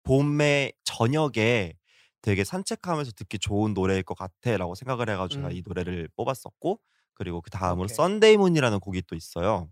봄의 0.05 0.73
저녁에 0.85 1.75
되게 2.23 2.45
산책하면서 2.45 3.13
듣기 3.13 3.39
좋은 3.39 3.75
노래일 3.75 4.03
것 4.03 4.17
같아라고 4.17 4.75
생각을 4.75 5.09
해가지고 5.11 5.41
제가 5.43 5.49
음. 5.49 5.53
이 5.53 5.63
노래를 5.67 6.09
뽑았었고 6.17 6.81
그리고 7.15 7.41
그 7.41 7.51
다음으로 7.51 7.85
오케이. 7.85 7.95
Sunday 7.95 8.37
Moon이라는 8.37 8.81
곡이 8.81 9.03
또 9.07 9.15
있어요. 9.15 9.71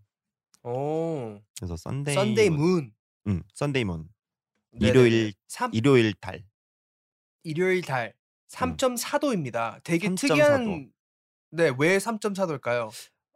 오. 0.63 1.41
그래서 1.57 1.77
Sunday 1.77 2.15
Sunday 2.15 2.51
Moon. 2.51 2.93
음, 3.27 3.43
Sunday 3.55 3.85
Moon. 3.85 4.09
네네네. 4.73 4.89
일요일 4.91 5.33
3 5.49 5.71
일요일 5.75 6.15
달. 6.15 6.45
일요일 7.43 7.83
달 7.83 8.15
음. 8.63 8.77
3.4도입니다. 8.77 9.83
되게 9.83 10.09
3.4 10.09 10.15
도. 10.21 10.27
특이한 10.29 10.93
네, 11.51 11.73
왜 11.79 11.99
3.4도일까요? 11.99 12.91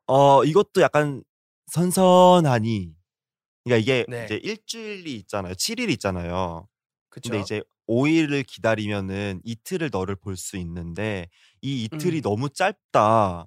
어 0.07 0.45
이것도 0.45 0.81
약간 0.83 1.23
선선하니 1.67 2.93
그러니까 3.65 3.83
이게 3.83 4.05
네. 4.09 4.25
이제 4.25 4.37
일주일이 4.37 5.15
있잖아요. 5.17 5.55
7일 5.55 5.91
있잖아요. 5.91 6.69
그쵸? 7.09 7.31
근데 7.31 7.43
이제 7.43 7.63
5일을 7.89 8.47
기다리면은 8.47 9.41
이틀을 9.45 9.91
너를 9.93 10.17
볼 10.17 10.37
수 10.37 10.57
있는데 10.57 11.29
이 11.63 11.85
이틀이 11.85 12.19
음. 12.19 12.23
너무 12.23 12.49
짧다. 12.51 13.47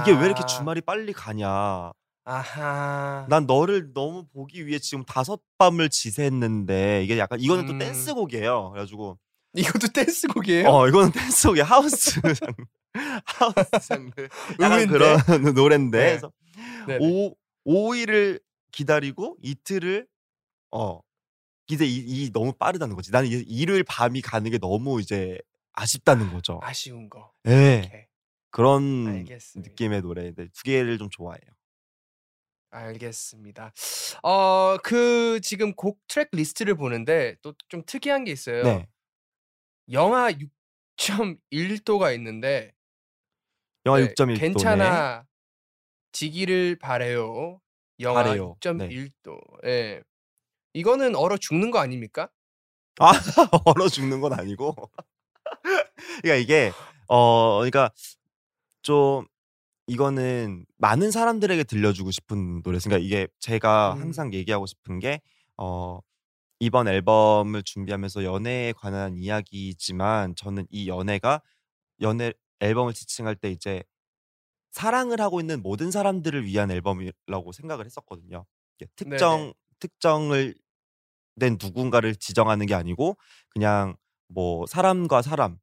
이게 0.00 0.12
왜 0.12 0.26
이렇게 0.26 0.42
아. 0.42 0.46
주말이 0.46 0.80
빨리 0.80 1.12
가냐. 1.12 1.92
아하. 2.24 3.26
난 3.28 3.46
너를 3.46 3.92
너무 3.94 4.26
보기 4.32 4.66
위해 4.66 4.78
지금 4.78 5.04
다섯 5.04 5.40
밤을 5.58 5.90
지새했는데 5.90 7.02
이게 7.04 7.18
약간 7.18 7.40
이거는 7.40 7.66
또 7.66 7.72
음. 7.72 7.78
댄스곡이에요. 7.78 8.70
그래 8.70 8.80
가지고 8.82 9.18
이것도 9.54 9.88
댄스곡이에요? 9.92 10.68
어 10.68 10.88
이거는 10.88 11.10
댄스곡이야. 11.12 11.64
하우스. 11.64 12.20
하우스 13.24 13.88
장르. 13.88 14.12
약간 14.60 14.80
의외인데? 14.80 14.98
그런 14.98 15.18
노랜데. 15.54 15.98
네. 15.98 16.06
그래서 16.10 16.32
네네. 16.86 16.98
오 17.04 17.34
5일을 17.66 18.40
기다리고 18.72 19.36
이틀을 19.42 20.06
어 20.72 21.00
이제 21.68 21.84
이, 21.84 21.96
이 22.24 22.30
너무 22.32 22.52
빠르다는 22.52 22.94
거지. 22.96 23.10
나는 23.10 23.28
이- 23.28 23.42
일요일 23.48 23.82
밤이 23.84 24.20
가는 24.22 24.50
게 24.50 24.58
너무 24.58 25.00
이제 25.00 25.38
아쉽다는 25.72 26.32
거죠. 26.32 26.60
아쉬운 26.62 27.10
거. 27.10 27.32
예. 27.46 27.82
오케이. 27.86 28.02
그런 28.50 29.06
알겠습니다. 29.08 29.68
느낌의 29.70 30.00
노래인데 30.02 30.48
두 30.48 30.62
개를 30.62 30.96
좀 30.98 31.10
좋아해요. 31.10 31.40
알겠습니다. 32.70 33.72
어, 34.22 34.76
그 34.82 35.40
지금 35.42 35.74
곡 35.74 35.98
트랙 36.08 36.28
리스트를 36.32 36.74
보는데 36.74 37.36
또 37.42 37.54
좀 37.68 37.82
특이한 37.86 38.24
게 38.24 38.32
있어요. 38.32 38.62
네. 38.62 38.86
영하 39.92 40.30
6.1도가 40.32 42.12
있는데 42.14 42.72
영하 43.86 44.00
네, 44.00 44.08
6.1도. 44.14 44.26
네. 44.26 44.34
괜찮아 44.34 45.24
지기를 46.12 46.76
바래요. 46.78 47.60
영하 48.00 48.22
바래요. 48.24 48.56
네. 48.60 48.88
6.1도. 48.88 49.38
예. 49.66 50.02
이거는 50.74 51.16
얼어 51.16 51.36
죽는 51.38 51.70
거 51.70 51.78
아닙니까? 51.78 52.28
아, 52.98 53.10
얼어 53.64 53.88
죽는 53.88 54.20
건 54.20 54.34
아니고. 54.34 54.74
그러니까 56.22 56.34
이게 56.36 56.72
어 57.08 57.58
그러니까 57.58 57.90
좀 58.82 59.26
이거는 59.86 60.66
많은 60.78 61.10
사람들에게 61.10 61.64
들려주고 61.64 62.10
싶은 62.10 62.62
노래. 62.62 62.78
그러니까 62.78 62.98
이게 63.04 63.28
제가 63.38 63.94
음. 63.94 64.02
항상 64.02 64.34
얘기하고 64.34 64.66
싶은 64.66 64.98
게 64.98 65.20
어 65.56 66.00
이번 66.60 66.88
앨범을 66.88 67.62
준비하면서 67.62 68.24
연애에 68.24 68.72
관한 68.72 69.16
이야기지만 69.16 70.34
저는 70.36 70.66
이 70.70 70.88
연애가 70.88 71.42
연애 72.00 72.32
앨범을 72.60 72.92
지칭할 72.94 73.36
때 73.36 73.50
이제 73.50 73.82
사랑을 74.72 75.20
하고 75.20 75.40
있는 75.40 75.62
모든 75.62 75.90
사람들을 75.90 76.44
위한 76.44 76.70
앨범이라고 76.70 77.52
생각을 77.52 77.86
했었거든요. 77.86 78.46
이게 78.78 78.90
네네. 79.04 79.16
특정 79.16 79.54
특정을 79.80 80.54
된 81.38 81.58
누군가를 81.62 82.16
지정하는 82.16 82.66
게 82.66 82.74
아니고 82.74 83.16
그냥 83.50 83.96
뭐 84.28 84.66
사람과 84.66 85.22
사람 85.22 85.58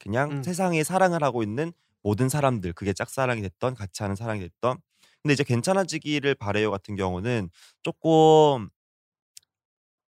그냥 0.00 0.30
음. 0.32 0.42
세상에 0.42 0.84
사랑을 0.84 1.22
하고 1.24 1.42
있는 1.42 1.72
모든 2.02 2.28
사람들 2.28 2.72
그게 2.74 2.92
짝사랑이 2.92 3.42
됐던 3.42 3.74
같이 3.74 4.02
하는 4.02 4.16
사랑이 4.16 4.40
됐던 4.40 4.78
근데 5.22 5.32
이제 5.34 5.44
괜찮아지기를 5.44 6.34
바래요 6.36 6.70
같은 6.70 6.96
경우는 6.96 7.50
조금 7.82 8.70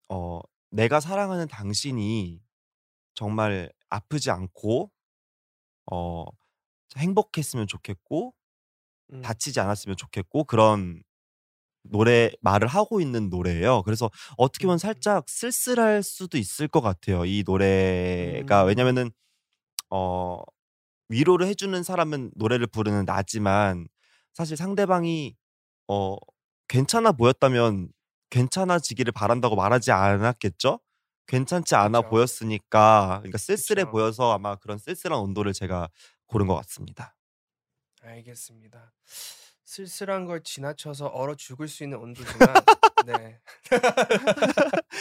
어 0.08 0.40
내가 0.70 1.00
사랑하는 1.00 1.48
당신이 1.48 2.40
정말 3.14 3.72
아프지 3.90 4.30
않고 4.30 4.90
어 5.90 6.24
행복했으면 6.96 7.66
좋겠고 7.66 8.34
음. 9.12 9.22
다치지 9.22 9.60
않았으면 9.60 9.96
좋겠고 9.96 10.44
그런 10.44 11.02
노래 11.82 12.30
말을 12.40 12.68
하고 12.68 13.00
있는 13.00 13.30
노래예요. 13.30 13.82
그래서 13.84 14.10
어떻게 14.38 14.66
보면 14.66 14.76
음. 14.76 14.78
살짝 14.78 15.28
쓸쓸할 15.28 16.02
수도 16.02 16.38
있을 16.38 16.68
것 16.68 16.80
같아요. 16.80 17.24
이 17.26 17.44
노래가 17.46 18.64
음. 18.64 18.68
왜냐면은 18.68 19.10
어 19.90 20.40
위로를 21.08 21.46
해주는 21.48 21.82
사람은 21.82 22.32
노래를 22.36 22.66
부르는 22.68 23.04
나지만 23.06 23.86
사실 24.34 24.56
상대방이 24.56 25.36
어 25.88 26.16
괜찮아 26.68 27.12
보였다면 27.12 27.90
괜찮아지기를 28.30 29.12
바란다고 29.12 29.56
말하지 29.56 29.92
않았겠죠? 29.92 30.80
괜찮지 31.26 31.74
않아 31.74 32.00
그쵸. 32.02 32.10
보였으니까 32.10 33.18
그러니까 33.20 33.38
쓸쓸해 33.38 33.84
그쵸. 33.84 33.90
보여서 33.92 34.32
아마 34.32 34.56
그런 34.56 34.78
쓸쓸한 34.78 35.18
온도를 35.18 35.52
제가 35.52 35.88
고른 36.26 36.46
것 36.46 36.54
같습니다. 36.56 37.14
알겠습니다. 38.02 38.92
쓸쓸한 39.64 40.26
걸 40.26 40.42
지나쳐서 40.42 41.06
얼어 41.06 41.34
죽을 41.34 41.68
수 41.68 41.82
있는 41.84 41.98
온도지만 41.98 42.48
네. 43.06 43.38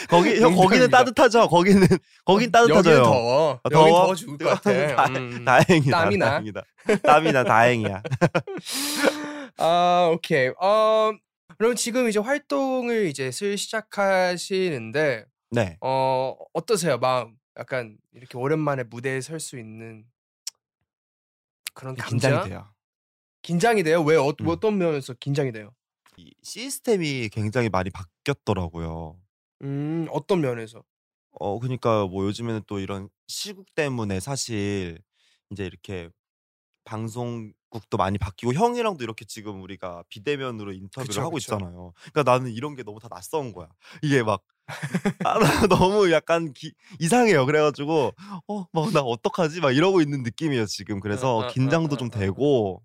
거기 0.08 0.40
형 0.40 0.54
거기는. 0.56 0.88
따뜻하죠. 0.90 1.48
거기는 1.48 1.86
거긴 2.24 2.48
어, 2.48 2.52
따뜻하죠. 2.52 2.74
여기는 2.90 3.02
더워. 3.02 3.60
아, 3.62 3.68
더워? 3.68 3.88
더워 3.88 4.14
죽을 4.14 4.38
것 4.38 4.46
같아. 4.62 4.96
다, 4.96 5.06
음. 5.08 5.44
다행이다. 5.44 5.98
땀이 5.98 6.16
나. 6.16 6.26
다행이다. 6.30 6.62
땀이 7.02 7.32
나 7.32 7.44
다행이야. 7.44 8.02
아, 9.58 10.10
오케이. 10.12 10.48
어, 10.60 11.12
그럼 11.58 11.76
지금 11.76 12.08
이제 12.08 12.18
활동을 12.18 13.06
이제 13.06 13.30
슬 13.30 13.56
시작하시는데 13.56 15.26
네. 15.54 15.78
어, 15.80 16.36
어떠세요? 16.52 16.98
마음. 16.98 17.38
약간 17.56 17.98
이렇게 18.12 18.36
오랜만에 18.38 18.84
무대에 18.84 19.20
설 19.20 19.38
수 19.40 19.58
있는 19.58 20.06
그런 21.74 21.96
감정? 21.96 22.18
긴장이 22.30 22.40
돼요. 22.50 22.74
긴장이 23.42 23.82
돼요? 23.84 24.02
왜 24.02 24.16
어, 24.16 24.34
음. 24.40 24.46
어떤 24.48 24.78
면에서 24.78 25.14
긴장이 25.14 25.52
돼요? 25.52 25.74
이 26.16 26.32
시스템이 26.42 27.28
굉장히 27.28 27.68
많이 27.68 27.90
바뀌었더라고요. 27.90 29.20
음, 29.62 30.06
어떤 30.10 30.40
면에서? 30.40 30.84
어 31.32 31.58
그니까 31.58 32.06
뭐 32.06 32.24
요즘에는 32.26 32.62
또 32.66 32.78
이런 32.78 33.08
시국 33.26 33.74
때문에 33.74 34.20
사실 34.20 35.00
이제 35.50 35.64
이렇게 35.66 36.10
방송국도 36.84 37.98
많이 37.98 38.18
바뀌고 38.18 38.54
형이랑도 38.54 39.04
이렇게 39.04 39.24
지금 39.26 39.62
우리가 39.62 40.04
비대면으로 40.10 40.72
인터뷰를 40.72 41.08
그쵸, 41.08 41.22
하고 41.22 41.36
그쵸. 41.36 41.54
있잖아요. 41.54 41.94
그러니까 42.12 42.24
나는 42.32 42.52
이런 42.52 42.76
게 42.76 42.82
너무 42.84 43.00
다 43.00 43.08
낯선 43.08 43.52
거야. 43.52 43.68
이게 44.02 44.22
막 44.24 44.44
아, 45.22 45.38
나 45.38 45.40
너무 45.68 46.10
약간 46.12 46.52
기, 46.52 46.72
이상해요. 47.00 47.46
그래가지고 47.46 48.12
어 48.46 48.66
막 48.72 48.92
나 48.92 49.00
어떡하지? 49.00 49.60
막 49.60 49.72
이러고 49.72 50.00
있는 50.00 50.22
느낌이에요 50.22 50.66
지금. 50.66 51.00
그래서 51.00 51.38
어, 51.38 51.46
어, 51.46 51.46
긴장도 51.46 51.94
어, 51.94 51.96
좀. 51.96 52.10
되고 52.10 52.82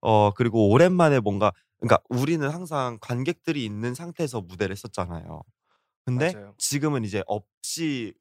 어 0.00 0.32
그리고 0.32 0.70
오랜만에 0.70 1.20
뭔가 1.20 1.52
그러니까 1.80 2.00
우리는 2.10 2.48
항상 2.50 2.98
관객들이 3.00 3.64
있는 3.64 3.94
상태에서 3.94 4.40
무대를 4.42 4.72
했었잖아요. 4.74 5.42
근데 6.06 6.34
맞아요. 6.34 6.54
지금은 6.58 7.04
이제 7.04 7.22
없이 7.26 8.14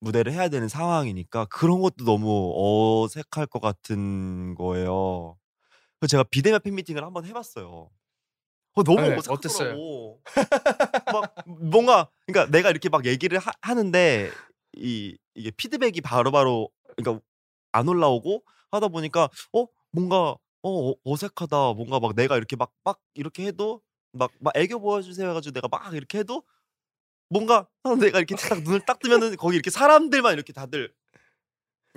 무대를 0.00 0.32
해야 0.32 0.48
되는 0.48 0.68
상황이니까 0.68 1.46
그런 1.46 1.80
것도 1.80 2.04
너무 2.04 2.52
어색할 3.04 3.46
것 3.46 3.60
같은 3.60 4.54
거예요. 4.54 5.36
그래서 6.00 6.10
제가 6.12 6.24
비대면 6.24 6.60
팬미팅을 6.62 7.04
한번 7.04 7.24
해봤어요. 7.26 7.90
어, 8.80 8.82
너무 8.84 9.00
네, 9.02 9.16
어색하더라고. 9.16 10.20
막 11.12 11.34
뭔가 11.46 12.10
그러니까 12.26 12.50
내가 12.50 12.70
이렇게 12.70 12.88
막 12.88 13.04
얘기를 13.06 13.38
하, 13.38 13.50
하는데 13.62 14.30
이 14.76 15.16
이게 15.34 15.50
피드백이 15.50 16.00
바로 16.00 16.30
바로 16.30 16.70
그러니까 16.96 17.22
안 17.72 17.88
올라오고 17.88 18.42
하다 18.70 18.88
보니까 18.88 19.28
어 19.52 19.66
뭔가 19.92 20.36
어 20.62 20.90
어- 20.90 20.94
어색하다. 21.04 21.74
뭔가 21.74 22.00
막 22.00 22.14
내가 22.16 22.36
이렇게 22.36 22.56
막막 22.56 23.00
이렇게 23.14 23.46
해도 23.46 23.82
막 24.12 24.32
막 24.40 24.52
애교 24.56 24.80
보여주세요 24.80 25.30
해가지고 25.30 25.52
내가 25.54 25.68
막 25.68 25.94
이렇게 25.94 26.18
해도 26.18 26.42
뭔가 27.30 27.68
아, 27.82 27.90
내가 28.14 28.18
이렇게 28.18 28.34
딱 28.36 28.62
눈을 28.62 28.80
딱 28.86 28.98
뜨면은 29.00 29.36
거기 29.36 29.56
이렇게 29.56 29.70
사람들만 29.70 30.34
이렇게 30.34 30.52
다들 30.52 30.92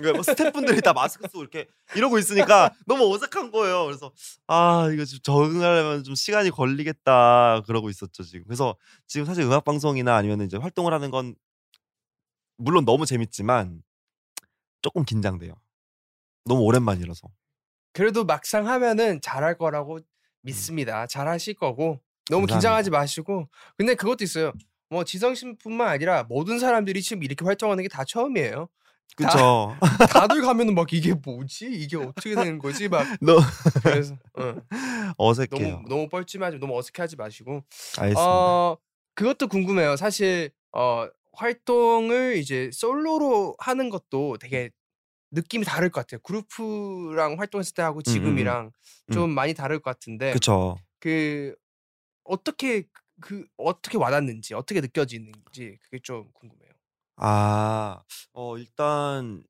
그러니까 0.02 0.12
뭐 0.18 0.22
스태프분들이 0.22 0.80
다 0.82 0.92
마스크 0.92 1.26
쓰고 1.28 1.40
이렇게 1.42 1.68
이러고 1.96 2.18
있으니까 2.18 2.70
너무 2.86 3.12
어색한 3.14 3.50
거예요. 3.50 3.86
그래서 3.86 4.12
아 4.46 4.88
이거 4.92 5.04
좀 5.04 5.18
적응하려면 5.22 6.04
좀 6.04 6.14
시간이 6.14 6.50
걸리겠다 6.50 7.62
그러고 7.66 7.88
있었죠 7.90 8.22
지금. 8.22 8.44
그래서 8.44 8.76
지금 9.06 9.24
사실 9.26 9.44
음악 9.44 9.64
방송이나 9.64 10.14
아니면 10.16 10.40
이제 10.42 10.56
활동을 10.56 10.92
하는 10.92 11.10
건 11.10 11.34
물론 12.56 12.84
너무 12.84 13.06
재밌지만 13.06 13.82
조금 14.82 15.04
긴장돼요. 15.04 15.54
너무 16.44 16.62
오랜만이라서. 16.62 17.28
그래도 17.92 18.24
막상 18.24 18.66
하면은 18.68 19.20
잘할 19.20 19.56
거라고 19.58 20.00
믿습니다. 20.42 21.06
잘하실 21.06 21.54
거고 21.54 22.00
너무 22.30 22.42
감사합니다. 22.46 22.54
긴장하지 22.56 22.90
마시고. 22.90 23.48
근데 23.76 23.94
그것도 23.94 24.24
있어요. 24.24 24.52
뭐 24.88 25.04
지성 25.04 25.34
씨뿐만 25.34 25.88
아니라 25.88 26.24
모든 26.24 26.58
사람들이 26.58 27.00
지금 27.02 27.22
이렇게 27.22 27.44
활동하는 27.44 27.82
게 27.82 27.88
다 27.88 28.04
처음이에요. 28.04 28.68
그쵸. 29.16 29.76
다들 30.08 30.40
가면은 30.46 30.74
막 30.74 30.92
이게 30.92 31.14
뭐지? 31.14 31.66
이게 31.70 31.96
어떻게 31.96 32.34
되는 32.34 32.58
거지? 32.58 32.88
막 32.88 33.06
너 33.20 33.38
그래서 33.82 34.16
어, 34.34 34.54
어색해요. 35.18 35.82
너무 35.84 35.88
너무 35.88 36.08
뻘쭘하지 36.08 36.58
너무 36.58 36.76
어색하지 36.78 37.16
마시고 37.16 37.62
알겠습니다. 37.98 38.34
어 38.34 38.76
그것도 39.14 39.48
궁금해요. 39.48 39.96
사실 39.96 40.50
어 40.72 41.06
활동을 41.34 42.36
이제 42.36 42.70
솔로로 42.72 43.54
하는 43.58 43.90
것도 43.90 44.38
되게 44.38 44.70
느낌이 45.30 45.64
다를 45.64 45.88
것 45.90 46.02
같아요. 46.02 46.20
그룹프랑 46.20 47.38
활동했을 47.38 47.74
때 47.74 47.82
하고 47.82 48.00
음, 48.00 48.00
음, 48.00 48.10
음. 48.10 48.12
지금이랑 48.14 48.70
음. 49.08 49.12
좀 49.12 49.30
많이 49.30 49.54
다를 49.54 49.78
것 49.78 49.90
같은데 49.90 50.32
그쵸. 50.32 50.76
그 51.00 51.54
어떻게 52.24 52.82
그- 52.82 52.90
그 53.20 53.46
어떻게 53.56 53.98
와닿는지 53.98 54.54
어떻게 54.54 54.80
느껴지는지 54.80 55.78
그게 55.82 55.98
좀 56.02 56.30
궁금해요. 56.34 56.71
아, 57.16 58.02
어, 58.32 58.58
일단 58.58 59.44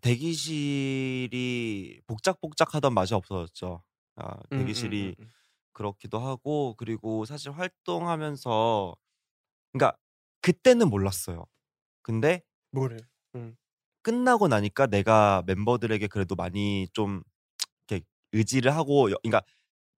대기실이 0.00 2.00
복작복작하던 2.06 2.92
맛이 2.94 3.14
없어졌죠. 3.14 3.82
아, 4.16 4.36
음, 4.52 4.56
음, 4.56 4.56
대기실이 4.56 5.02
음, 5.02 5.14
음. 5.18 5.32
그렇기도 5.72 6.18
하고 6.20 6.74
그리고 6.78 7.24
사실 7.24 7.50
활동하면서 7.52 8.94
그러니까 9.72 9.98
그때는 10.42 10.90
몰랐어요. 10.90 11.46
근데 12.02 12.42
뭐를? 12.72 13.06
끝나고 14.02 14.48
나니까 14.48 14.86
내가 14.86 15.42
멤버들에게 15.46 16.06
그래도 16.08 16.34
많이 16.34 16.88
좀 16.92 17.22
이렇게 17.88 18.04
의지를 18.32 18.74
하고 18.76 19.10
여- 19.12 19.16
그러니까 19.22 19.42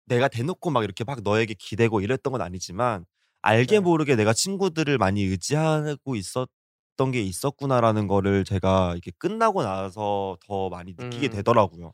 내가 0.06 0.28
대놓고 0.28 0.70
막 0.70 0.84
이렇게 0.84 1.04
막 1.04 1.20
너에게 1.22 1.54
기대고 1.54 2.00
이랬던 2.02 2.32
건 2.32 2.42
아니지만 2.42 3.06
알게 3.46 3.76
네. 3.76 3.80
모르게 3.80 4.16
내가 4.16 4.32
친구들을 4.32 4.98
많이 4.98 5.22
의지하고 5.22 6.16
있었던 6.16 7.10
게 7.12 7.20
있었구나라는 7.22 8.08
거를 8.08 8.44
제가 8.44 8.94
이게 8.96 9.12
끝나고 9.18 9.62
나서 9.62 10.36
더 10.46 10.68
많이 10.68 10.94
느끼게 10.98 11.28
음. 11.28 11.32
되더라고요. 11.32 11.92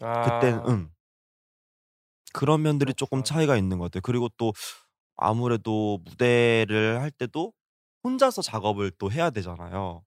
아, 0.00 0.40
음. 0.68 0.90
그런 2.32 2.62
면들이 2.62 2.94
조금 2.94 3.18
그렇구나. 3.18 3.22
차이가 3.22 3.56
있는 3.56 3.78
것 3.78 3.84
같아요. 3.84 4.00
그리고 4.02 4.28
또 4.38 4.52
아무래도 5.16 5.98
무대를 6.04 7.00
할 7.00 7.10
때도 7.10 7.52
혼자서 8.02 8.42
작업을 8.42 8.90
또 8.92 9.12
해야 9.12 9.30
되잖아요. 9.30 10.02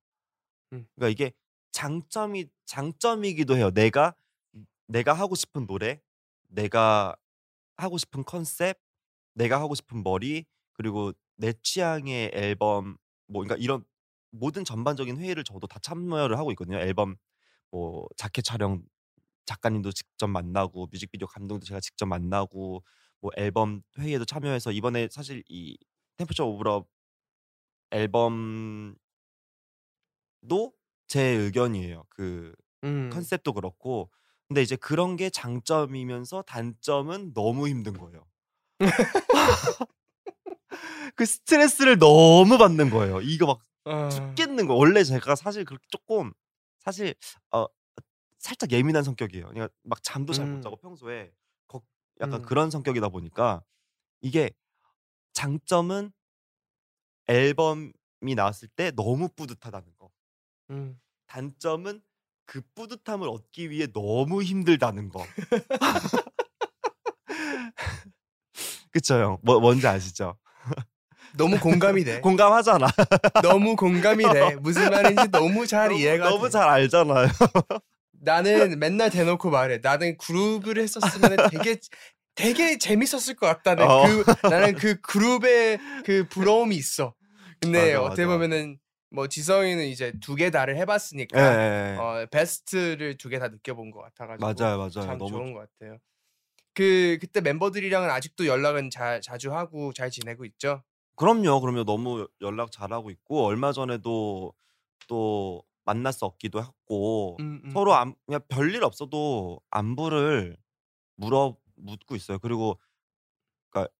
음. 0.74 0.88
그러니까 0.96 1.10
이게 1.10 1.34
장점이 1.72 2.48
장점이기도 2.66 3.56
해요. 3.58 3.70
내가 3.72 4.16
내가 4.88 5.14
하고 5.14 5.36
싶은 5.36 5.68
노래, 5.68 6.02
내가 6.50 7.16
하고 7.78 7.98
싶은 7.98 8.24
컨셉, 8.26 8.80
내가 9.38 9.62
하고 9.62 9.76
싶은 9.76 10.04
머리, 10.04 10.46
그리고 10.74 11.14
내 11.38 11.54
취향의 11.62 12.32
앨범 12.34 12.98
뭐 13.28 13.44
그러니까 13.44 13.56
이런 13.64 13.84
모든 14.32 14.66
전반적인 14.66 15.18
회의를 15.18 15.44
저도 15.44 15.68
다 15.68 15.80
참여를 15.82 16.38
하고 16.38 16.52
있거든요. 16.52 16.78
앨범 16.80 17.16
뭐 17.72 18.08
자켓 18.18 18.44
촬영 18.46 18.84
작가님도 19.46 19.92
직접 19.94 20.28
만나고 20.28 20.88
뮤직비디오 20.92 21.28
감독도 21.28 21.66
제가 21.66 21.80
직접 21.80 22.06
만나고 22.08 22.84
뭐 23.22 23.32
앨범 23.38 23.82
회의에도 24.00 24.26
참여해서 24.26 24.72
이번에 24.72 25.08
사실 25.12 25.44
이 25.50 25.78
템퍼처 26.18 26.46
오브럽 26.46 26.88
앨범도 27.92 28.98
제 31.08 31.22
의견이에요. 31.22 32.06
그 32.10 32.54
음. 32.84 33.10
컨셉도 33.12 33.54
그렇고 33.54 34.12
근데 34.48 34.62
이제 34.62 34.76
그런 34.76 35.16
게 35.16 35.30
장점이면서 35.30 36.44
단점은 36.44 37.34
너무 37.34 37.68
힘든 37.68 37.94
거예요. 37.94 38.26
그 41.16 41.26
스트레스를 41.26 41.98
너무 41.98 42.58
받는 42.58 42.90
거예요. 42.90 43.22
이거 43.22 43.46
막 43.48 43.62
아, 43.86 44.10
죽겠는 44.10 44.68
거. 44.68 44.76
원래 44.76 45.04
제가 45.04 45.36
사실 45.36 45.66
그렇게 45.66 45.86
조금 45.90 46.32
사실 46.80 47.16
어 47.52 47.66
살짝 48.40 48.72
예민한 48.72 49.04
성격이에요. 49.04 49.48
그러니까 49.50 49.74
막 49.84 50.02
잠도 50.04 50.34
잘못 50.34 50.58
음. 50.58 50.62
자고 50.62 50.76
평소에 50.78 51.32
거- 51.68 51.82
약간 52.22 52.42
음. 52.42 52.46
그런 52.46 52.70
성격이다 52.70 53.10
보니까 53.10 53.64
이게 54.22 54.52
장점은 55.34 56.12
앨범이 57.28 57.92
나왔을 58.36 58.68
때 58.70 58.92
너무 58.92 59.28
뿌듯하다는 59.30 59.88
거. 59.98 60.12
음. 60.72 61.00
단점은 61.28 62.02
그 62.46 62.62
뿌듯함을 62.76 63.28
얻기 63.28 63.70
위해 63.70 63.88
너무 63.92 64.42
힘들다는 64.44 65.10
거. 65.10 65.26
그쵸 68.98 69.16
형? 69.22 69.38
뭐 69.44 69.60
뭔지 69.60 69.88
아시죠? 69.88 70.38
너무 71.38 71.60
공감이 71.60 72.04
돼. 72.04 72.20
공감하잖아. 72.24 72.88
너무 73.44 73.76
공감이 73.76 74.24
돼. 74.30 74.56
무슨 74.62 74.90
말인지 74.90 75.30
너무 75.30 75.68
잘 75.68 75.90
너무, 75.90 76.00
이해가 76.00 76.30
너무 76.30 76.46
돼. 76.46 76.50
잘 76.50 76.68
알잖아요. 76.68 77.28
나는 78.24 78.80
맨날 78.80 79.10
대놓고 79.12 79.50
말해. 79.52 79.80
나는 79.84 80.18
그룹을 80.18 80.78
했었으면 80.80 81.44
되게 81.50 81.78
되게 82.36 82.78
재밌었을 82.78 83.36
것 83.36 83.46
같다는 83.48 83.88
어. 83.88 84.06
그 84.08 84.24
나는 84.50 84.76
그 84.76 85.00
그룹의 85.02 85.80
그 86.06 86.28
부러움이 86.30 86.76
있어. 86.76 87.14
근데 87.62 87.94
맞아, 87.94 88.02
어떻게 88.02 88.26
맞아. 88.26 88.34
보면은 88.34 88.80
뭐 89.12 89.28
지성이는 89.28 89.86
이제 89.86 90.14
두 90.20 90.36
개 90.36 90.50
다를 90.52 90.76
예, 90.76 90.82
해봤으니까 90.82 91.40
예, 91.40 91.94
예. 91.96 91.98
어, 92.00 92.26
베스트를 92.32 93.18
두 93.18 93.30
개 93.30 93.40
다 93.40 93.48
느껴본 93.50 93.92
것 93.92 94.02
같아가지고 94.02 94.46
맞아요, 94.46 94.78
맞아요. 94.78 94.90
참 95.00 95.18
너무 95.18 95.30
좋은 95.32 95.54
것 95.54 95.60
같아요. 95.80 95.98
그 96.78 97.18
그때 97.20 97.42
멤버들이랑은 97.42 98.08
아직도 98.08 98.46
연락은 98.46 98.92
자, 98.92 99.20
자주 99.20 99.52
하고 99.52 99.94
잘 99.94 100.12
지내고 100.12 100.46
있죠. 100.46 100.84
그럼요, 101.16 101.60
그럼요. 101.62 101.84
너무 101.84 102.28
연락 102.42 102.72
잘하고 102.72 103.10
있고 103.10 103.46
얼마 103.46 103.72
전에도 103.72 104.54
또 105.08 105.64
없기도 106.28 106.62
했고 106.62 107.38
음, 107.40 107.62
음, 107.66 107.72
서로 107.72 107.94
음. 107.94 107.98
안, 107.98 108.16
그냥 108.28 108.42
별일 108.48 108.84
없어도 108.84 109.60
안부를 109.72 110.56
물어 111.18 111.58
묻고 111.78 112.16
있어요. 112.16 112.40
그리고 112.40 112.80
그러니까 113.72 113.94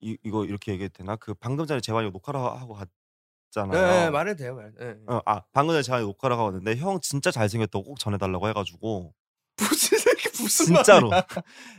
이, 0.00 0.18
이거 0.24 0.44
이렇게 0.44 0.72
얘기해도 0.72 0.94
되나? 0.98 1.16
그 1.16 1.34
방금 1.34 1.66
전에 1.66 1.80
재환이가 1.80 2.12
녹화를 2.12 2.40
하- 2.40 2.56
하고 2.60 2.76
예, 3.72 3.78
갔잖아요. 3.78 4.06
예, 4.06 4.10
말해도 4.10 4.36
돼요. 4.38 4.54
말. 4.54 4.72
예, 4.80 4.86
예. 4.88 4.94
어, 5.06 5.20
아 5.26 5.42
방금 5.52 5.74
전에 5.74 5.82
재환이 5.82 6.04
녹화를 6.04 6.34
하고 6.36 6.46
왔는데 6.46 6.76
형 6.76 7.00
진짜 7.00 7.30
잘생겼다고 7.30 7.84
꼭 7.84 7.98
전해달라고 7.98 8.48
해가지고 8.48 9.14
무슨 9.58 9.95
진짜로 10.48 11.08
말이야? 11.10 11.26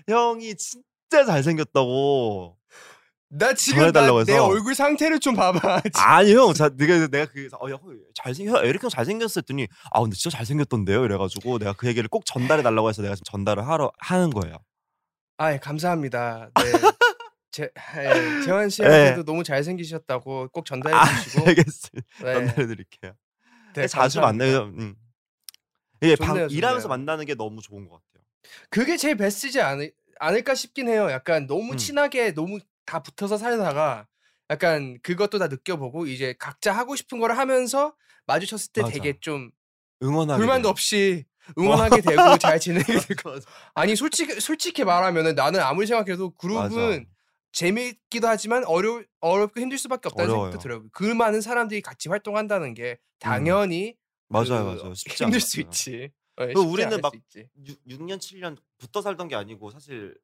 형이 0.08 0.56
진짜 0.56 1.26
잘생겼다고 1.26 2.58
나 3.30 3.54
지금 3.54 3.92
나, 3.92 4.06
내 4.06 4.32
해서. 4.32 4.46
얼굴 4.46 4.74
상태를 4.74 5.20
좀 5.20 5.36
봐봐. 5.36 5.82
아니 6.00 6.34
형, 6.34 6.54
자, 6.54 6.70
내가 6.70 7.08
내가 7.08 7.30
그 7.32 7.50
어, 7.60 7.70
형 7.70 7.80
잘생 8.16 8.48
형 8.48 8.64
에릭 8.66 8.84
형 8.84 8.90
잘생겼어 8.90 9.42
했더니 9.42 9.68
아 9.92 10.02
근데 10.02 10.16
진짜 10.16 10.38
잘생겼던데요 10.38 11.04
이래가지고 11.04 11.60
내가 11.60 11.74
그 11.74 11.88
얘기를 11.88 12.08
꼭 12.08 12.26
전달해 12.26 12.64
달라고 12.64 12.88
해서 12.88 13.02
내가 13.02 13.16
지금 13.16 13.26
전달을 13.26 13.68
하러 13.68 13.92
하는 14.00 14.30
거예요. 14.30 14.58
아, 15.38 15.54
예, 15.54 15.60
감사합니다. 15.60 16.50
네. 16.56 16.62
제, 17.52 17.72
예, 17.98 18.42
재환 18.44 18.70
씨한테도 18.70 19.24
너무 19.24 19.44
잘생기셨다고 19.44 20.50
꼭 20.52 20.66
전달해 20.66 20.96
아, 20.96 21.06
주시고. 21.24 21.48
알겠습니다. 21.48 22.08
네, 22.24 22.34
전달해 22.34 22.68
드릴게요. 22.68 23.14
네, 23.76 23.88
자주 23.88 24.20
감사합니다. 24.20 24.46
만나요. 24.46 24.74
음. 24.78 24.96
이게 26.02 26.16
방, 26.16 26.30
좋네요, 26.30 26.48
일하면서 26.48 26.84
좋네요. 26.84 26.98
만나는 26.98 27.26
게 27.26 27.36
너무 27.36 27.62
좋은 27.62 27.88
것 27.88 27.96
같아요. 27.96 28.17
그게 28.70 28.98
제일 28.98 29.16
베스트지 29.16 29.62
않을, 29.62 29.94
않을까 30.20 30.56
싶긴 30.56 30.90
해요. 30.90 31.10
약간 31.12 31.48
너무 31.48 31.74
음. 31.74 31.78
친하게 31.78 32.34
너무 32.34 32.60
다 32.86 33.02
붙어서 33.04 33.38
살다가 33.38 34.08
약간 34.50 34.98
그것도 35.04 35.40
다 35.40 35.48
느껴보고 35.48 36.08
이제 36.08 36.34
각자 36.40 36.72
하고 36.72 36.96
싶은 36.96 37.20
걸 37.20 37.38
하면서 37.38 37.96
마주쳤을 38.26 38.72
때 38.72 38.82
맞아. 38.82 38.94
되게 38.94 39.20
좀 39.20 39.52
응원하게 40.02 40.38
불만도. 40.40 40.70
없이 40.70 41.26
응원하게 41.58 42.02
되고 42.02 42.38
잘 42.38 42.60
지내게 42.60 42.94
맞아, 42.94 43.08
되고 43.08 43.30
맞아. 43.32 43.46
아니 43.74 43.96
솔직히 43.96 44.40
솔직히 44.40 44.84
말하면은 44.84 45.36
나는 45.36 45.60
아무리 45.62 45.88
생각해도 45.88 46.32
그룹은 46.36 46.70
맞아. 47.00 47.00
재미있기도 47.52 48.28
하지만 48.28 48.64
어려 48.66 49.02
어렵고 49.20 49.60
힘들 49.60 49.78
수밖에 49.78 50.08
없다는 50.10 50.30
어려워요. 50.32 50.52
생각도 50.52 50.62
들어요. 50.64 50.84
그 50.92 51.04
많은 51.04 51.42
사람들이 51.42 51.82
같이 51.82 52.10
활동한다는 52.10 52.74
게 52.74 53.00
당연히 53.20 53.96
맞아요, 54.30 54.48
그 54.76 54.80
맞아요. 54.82 54.94
쉽지 54.94 55.24
힘들 55.24 55.40
수 55.40 55.58
않았어요. 55.62 55.70
있지. 55.70 56.12
쉽지 56.40 56.60
우리는 56.60 57.02
막수 57.02 57.18
있지. 57.18 57.50
6, 57.88 58.04
년 58.04 58.20
7년 58.20 58.58
붙어 58.78 59.02
살던 59.02 59.28
게 59.28 59.36
아니고 59.36 59.72
사실 59.72 60.16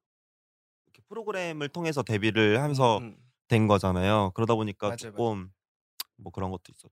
이렇게 0.85 1.01
프로그램을 1.07 1.69
통해서 1.69 2.03
데뷔를 2.03 2.61
하면서 2.61 2.99
음, 2.99 3.03
음. 3.03 3.17
된 3.47 3.67
거잖아요. 3.67 4.31
그러다 4.35 4.55
보니까 4.55 4.87
맞아요, 4.87 4.97
조금 4.97 5.51
뭐 6.17 6.31
그런 6.31 6.51
것도 6.51 6.63
있었죠. 6.69 6.91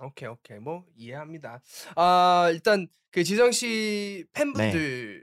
오케이 0.00 0.28
오케이 0.28 0.58
뭐 0.58 0.84
이해합니다. 0.96 1.60
아 1.96 2.48
일단 2.52 2.88
그 3.10 3.24
지성 3.24 3.52
씨 3.52 4.24
팬분들 4.32 5.22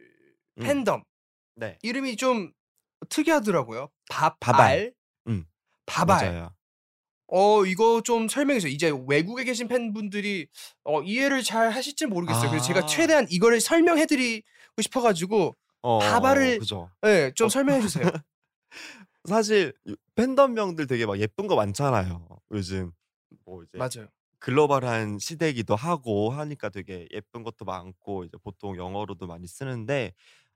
음. 0.58 0.64
팬덤 0.64 1.04
네. 1.56 1.78
이름이 1.82 2.18
좀 2.18 2.52
특이하더라고요. 3.10 3.90
바발. 4.10 4.94
음. 5.28 5.46
바발. 5.86 6.50
어 7.28 7.66
이거 7.66 8.02
좀 8.02 8.28
설명해 8.28 8.60
주세요. 8.60 8.74
이제 8.74 8.92
외국에 9.08 9.44
계신 9.44 9.68
팬분들이 9.68 10.48
어 10.84 11.02
이해를 11.02 11.44
잘 11.44 11.72
하실지 11.72 12.06
모르겠어요. 12.06 12.50
그래서 12.50 12.66
제가 12.68 12.82
아. 12.82 12.86
최대한 12.86 13.26
이거를 13.30 13.60
설명해 13.62 14.06
드리고 14.06 14.44
싶어 14.82 15.02
가지고 15.02 15.56
어, 15.82 16.00
바발을- 16.00 16.60
그죠. 16.60 16.90
예, 17.06 17.32
좀 17.36 17.48
어. 17.48 17.50
설명해 17.50 17.82
주세요. 17.82 18.04
사실 19.26 19.74
요 19.90 19.96
팬덤명들 20.16 20.88
되게 20.88 21.06
막 21.06 21.20
예쁜 21.20 21.48
거 21.48 21.56
많잖아요. 21.56 22.28
요즘 22.52 22.92
뭐 23.46 23.64
이제 23.64 23.78
맞아요. 23.78 24.08
글로벌한 24.40 25.18
시대이기도 25.20 25.76
하고 25.76 26.30
하니까 26.32 26.70
되게 26.70 27.08
예쁜 27.12 27.44
것도 27.44 27.66
많고 27.66 28.26
이제 28.26 28.38
보통 28.44 28.78
영어로도 28.78 29.26
많이 29.28 29.48
쓰는데 29.48 30.14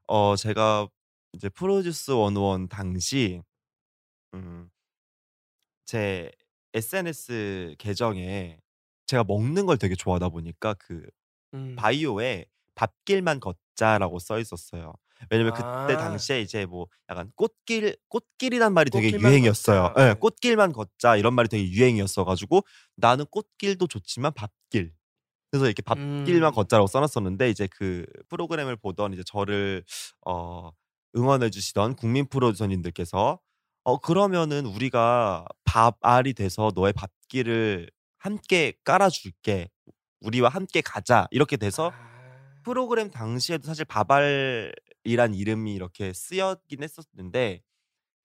어 0.07 0.35
제가 0.35 0.87
이제 1.33 1.49
프로듀스 1.49 2.11
101 2.13 2.67
당시 2.69 3.41
음 4.35 4.69
제 5.85 6.31
SNS 6.73 7.75
계정에 7.79 8.59
제가 9.07 9.23
먹는 9.23 9.65
걸 9.65 9.77
되게 9.77 9.95
좋아하다 9.95 10.29
보니까 10.29 10.75
그 10.75 11.03
음. 11.53 11.75
바이오에 11.75 12.45
"밥길만 12.75 13.39
걷자."라고 13.41 14.19
써 14.19 14.39
있었어요. 14.39 14.93
왜냐면 15.31 15.53
그때 15.53 15.95
아. 15.95 15.97
당시에 15.97 16.41
이제 16.41 16.65
뭐 16.65 16.87
약간 17.09 17.31
꽃길 17.35 17.97
꽃길이란 18.09 18.73
말이 18.73 18.91
되게 18.91 19.11
꽃길만 19.11 19.17
유행이었어요. 19.17 19.93
걷자. 19.93 19.95
예. 19.99 20.13
네. 20.13 20.13
"꽃길만 20.15 20.73
걷자." 20.73 21.17
이런 21.17 21.33
말이 21.35 21.49
되게 21.49 21.69
유행이었어 21.71 22.25
가지고 22.25 22.61
나는 22.97 23.25
꽃길도 23.31 23.87
좋지만 23.87 24.33
밥길. 24.33 24.93
그래서 25.51 25.65
이렇게 25.67 25.81
"밥길만 25.83 26.51
음. 26.51 26.53
걷자."라고 26.53 26.87
써 26.87 26.99
놨었는데 27.01 27.49
이제 27.51 27.67
그 27.71 28.05
프로그램을 28.29 28.77
보던 28.77 29.13
이제 29.13 29.23
저를 29.25 29.83
어 30.27 30.71
응원해 31.17 31.49
주시던 31.51 31.95
국민 31.97 32.27
프로듀서님들께서" 32.29 33.39
어 33.83 33.97
그러면은 33.97 34.65
우리가 34.65 35.45
밥알이 35.63 36.33
돼서 36.33 36.71
너의 36.75 36.93
밥길을 36.93 37.89
함께 38.17 38.73
깔아 38.83 39.09
줄게. 39.09 39.69
우리와 40.21 40.49
함께 40.49 40.81
가자." 40.81 41.27
이렇게 41.31 41.57
돼서 41.57 41.91
아. 41.93 42.61
프로그램 42.63 43.09
당시에도 43.09 43.65
사실 43.67 43.85
밥알이란 43.85 45.33
이름이 45.33 45.73
이렇게 45.73 46.13
쓰였긴 46.13 46.83
했었는데 46.83 47.61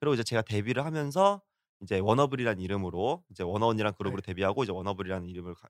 그리고 0.00 0.14
이제 0.14 0.24
제가 0.24 0.42
데뷔를 0.42 0.84
하면서 0.84 1.42
이제 1.82 1.98
워너블이라는 2.00 2.60
이름으로 2.62 3.24
이제 3.30 3.42
워너원이라는 3.42 3.94
그룹으로 3.96 4.22
네. 4.22 4.32
데뷔하고 4.32 4.64
이제 4.64 4.72
워너블이라는 4.72 5.28
이름을 5.28 5.54
가 5.54 5.68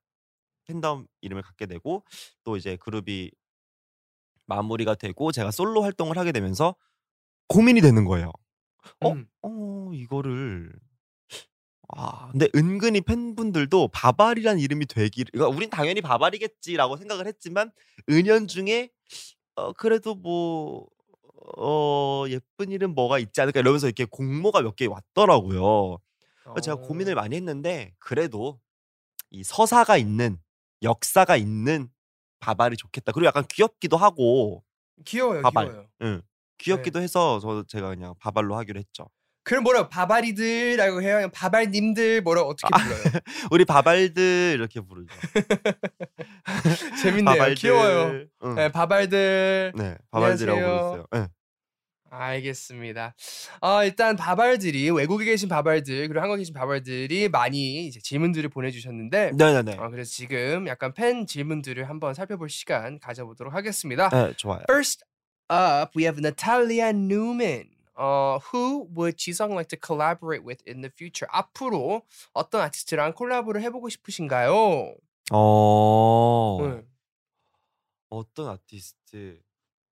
팬덤 0.67 1.07
이름을 1.23 1.43
갖게 1.43 1.67
되고 1.67 2.05
또 2.45 2.57
이제 2.57 2.77
그룹이 2.77 3.31
마무리가 4.47 4.95
되고 4.95 5.33
제가 5.33 5.51
솔로 5.51 5.83
활동을 5.83 6.19
하게 6.19 6.33
되면서 6.33 6.75
고민이 7.49 7.81
되는 7.81 8.05
거예요. 8.05 8.33
어? 9.01 9.15
음. 9.15 9.29
어 9.43 9.91
이거를 9.95 10.73
아 11.89 12.31
근데 12.33 12.49
은근히 12.55 13.01
팬분들도 13.03 13.89
밥알이라는 13.89 14.59
이름이 14.61 14.87
되기를 14.87 15.31
그러니까 15.33 15.55
'우린 15.57 15.71
당연히 15.71 16.01
밥알이겠지.'라고 16.01 16.97
생각을 16.97 17.27
했지만 17.27 17.71
은연중에 18.11 18.91
어 19.57 19.73
그래도 19.75 20.15
뭐 20.15 20.89
어 21.59 22.25
'예쁜 22.29 22.73
이름 22.73 22.95
뭐가 22.95 23.19
있지 23.21 23.41
않을까?' 23.43 23.61
이러면서 23.61 23.87
이렇게 23.89 24.07
공모가 24.07 24.63
몇 24.63 24.77
개 24.77 24.87
왔더라고요. 24.87 25.99
그래서 26.55 26.63
제가 26.63 26.77
고민을 26.83 27.15
어. 27.15 27.17
많이 27.17 27.37
했는데 27.37 27.95
그래도 28.01 28.61
이 29.31 29.45
서사가 29.45 29.99
있는 29.99 30.39
역사가 30.83 31.37
있는 31.39 31.89
밥알이 32.41 32.77
좋겠다. 32.79 33.13
그리고 33.13 33.27
약간 33.29 33.45
귀엽기도 33.51 33.97
하고 33.99 34.65
귀여워요, 35.05 35.45
밥알. 35.45 35.73
귀여워요. 35.73 35.91
응. 36.03 36.23
귀엽기도 36.59 37.01
해서 37.01 37.39
저 37.41 37.65
제가 37.67 37.89
그냥 37.89 38.15
밥알로 38.21 38.57
하기로 38.57 38.79
했죠. 38.79 39.09
그럼 39.45 39.63
뭐라고 39.63 39.91
바바리들이라고 39.91 41.03
해요? 41.03 41.29
바발님들 41.33 42.23
뭐라고 42.23 42.49
어떻게 42.49 42.67
아 42.73 42.79
불러요? 42.79 43.03
우리 43.53 43.65
밥알들 43.67 44.55
이렇게 44.55 44.81
부르죠. 44.81 45.15
재밌네요. 47.03 47.55
귀여워요. 47.55 47.97
밥알들. 48.05 48.29
응. 48.45 48.55
네, 48.55 48.69
바발들. 48.73 49.73
네. 49.77 49.97
안녕하세요. 50.11 50.55
부르세요. 50.55 51.07
예. 51.15 51.29
알겠습니다. 52.11 53.15
아 53.61 53.85
일단 53.85 54.17
바발들이 54.17 54.91
외국에 54.91 55.25
계신 55.25 55.49
바발들 55.49 56.09
그리고 56.09 56.21
한국에 56.21 56.41
계신 56.41 56.55
바발들이 56.55 57.29
많이 57.29 57.87
이제 57.87 58.01
질문들을 58.01 58.49
보내주셨는데 58.51 59.33
네네네. 59.37 59.77
어, 59.79 59.91
그래서 59.91 60.11
지금 60.11 60.69
약간 60.69 60.95
팬 60.95 61.27
질문들을 61.27 61.89
한번 61.89 62.15
살펴볼 62.15 62.49
시간 62.49 62.99
가져보도록 63.01 63.53
하겠습니다. 63.53 64.09
네, 64.11 64.33
좋아요. 64.37 64.61
First 64.71 65.05
up, 65.51 65.95
we 65.95 66.05
have 66.05 66.19
Natalia 66.21 66.93
Newman. 66.93 67.69
Uh, 67.97 68.41
who 68.51 68.89
would 68.93 69.17
지성 69.17 69.51
like 69.55 69.69
to 69.69 69.77
collaborate 69.77 70.43
with 70.43 70.61
in 70.67 70.81
the 70.83 70.91
future? 70.91 71.29
앞으로 71.33 72.03
어떤 72.33 72.61
아티스트랑 72.63 73.13
콜라보를 73.15 73.63
해보고 73.63 73.89
싶으신가요? 73.89 74.95
어. 75.33 76.59
네. 76.61 76.83
어떤 78.11 78.49
아티스트 78.49 79.41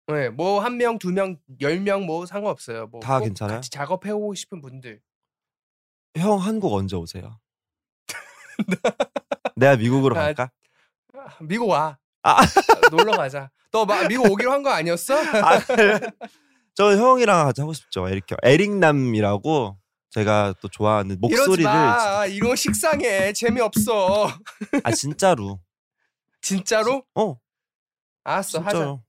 네, 0.08 0.28
뭐 0.28 0.60
한 0.60 0.76
명, 0.76 0.98
두 0.98 1.10
명, 1.10 1.36
열 1.60 1.80
명 1.80 2.06
뭐 2.06 2.26
상관없어요. 2.26 2.86
뭐다꼭 2.88 3.24
괜찮아요? 3.24 3.56
같이 3.56 3.70
작업해보고 3.70 4.34
싶은 4.34 4.60
분들. 4.60 5.00
형 6.16 6.38
한국 6.38 6.72
언제 6.74 6.96
오세요? 6.96 7.40
내가 9.56 9.76
미국으로 9.76 10.16
아, 10.16 10.20
갈까? 10.20 10.50
아, 11.14 11.36
미국 11.40 11.68
와. 11.70 11.98
아. 12.26 12.40
놀러 12.90 13.12
가자. 13.16 13.50
너막 13.72 14.08
미국 14.08 14.30
오기로 14.30 14.50
한 14.52 14.62
거 14.62 14.70
아니었어? 14.70 15.14
아? 15.14 15.60
저 16.74 16.96
형이랑 16.96 17.46
같이 17.46 17.60
하고 17.60 17.72
싶죠. 17.72 18.08
에릭 18.08 18.30
형. 18.30 18.36
에릭남이라고 18.42 19.78
제가 20.10 20.54
또 20.60 20.68
좋아하는 20.68 21.18
이러지 21.22 21.36
목소리를 21.36 21.64
마. 21.70 22.26
이런 22.26 22.50
거 22.50 22.56
식상해. 22.56 23.32
재미없어. 23.32 24.28
아 24.84 24.90
진짜로. 24.92 25.60
진짜로? 26.40 27.04
어. 27.14 27.36
알았어, 28.24 28.58
하자. 28.60 28.70
진짜요. 28.70 29.02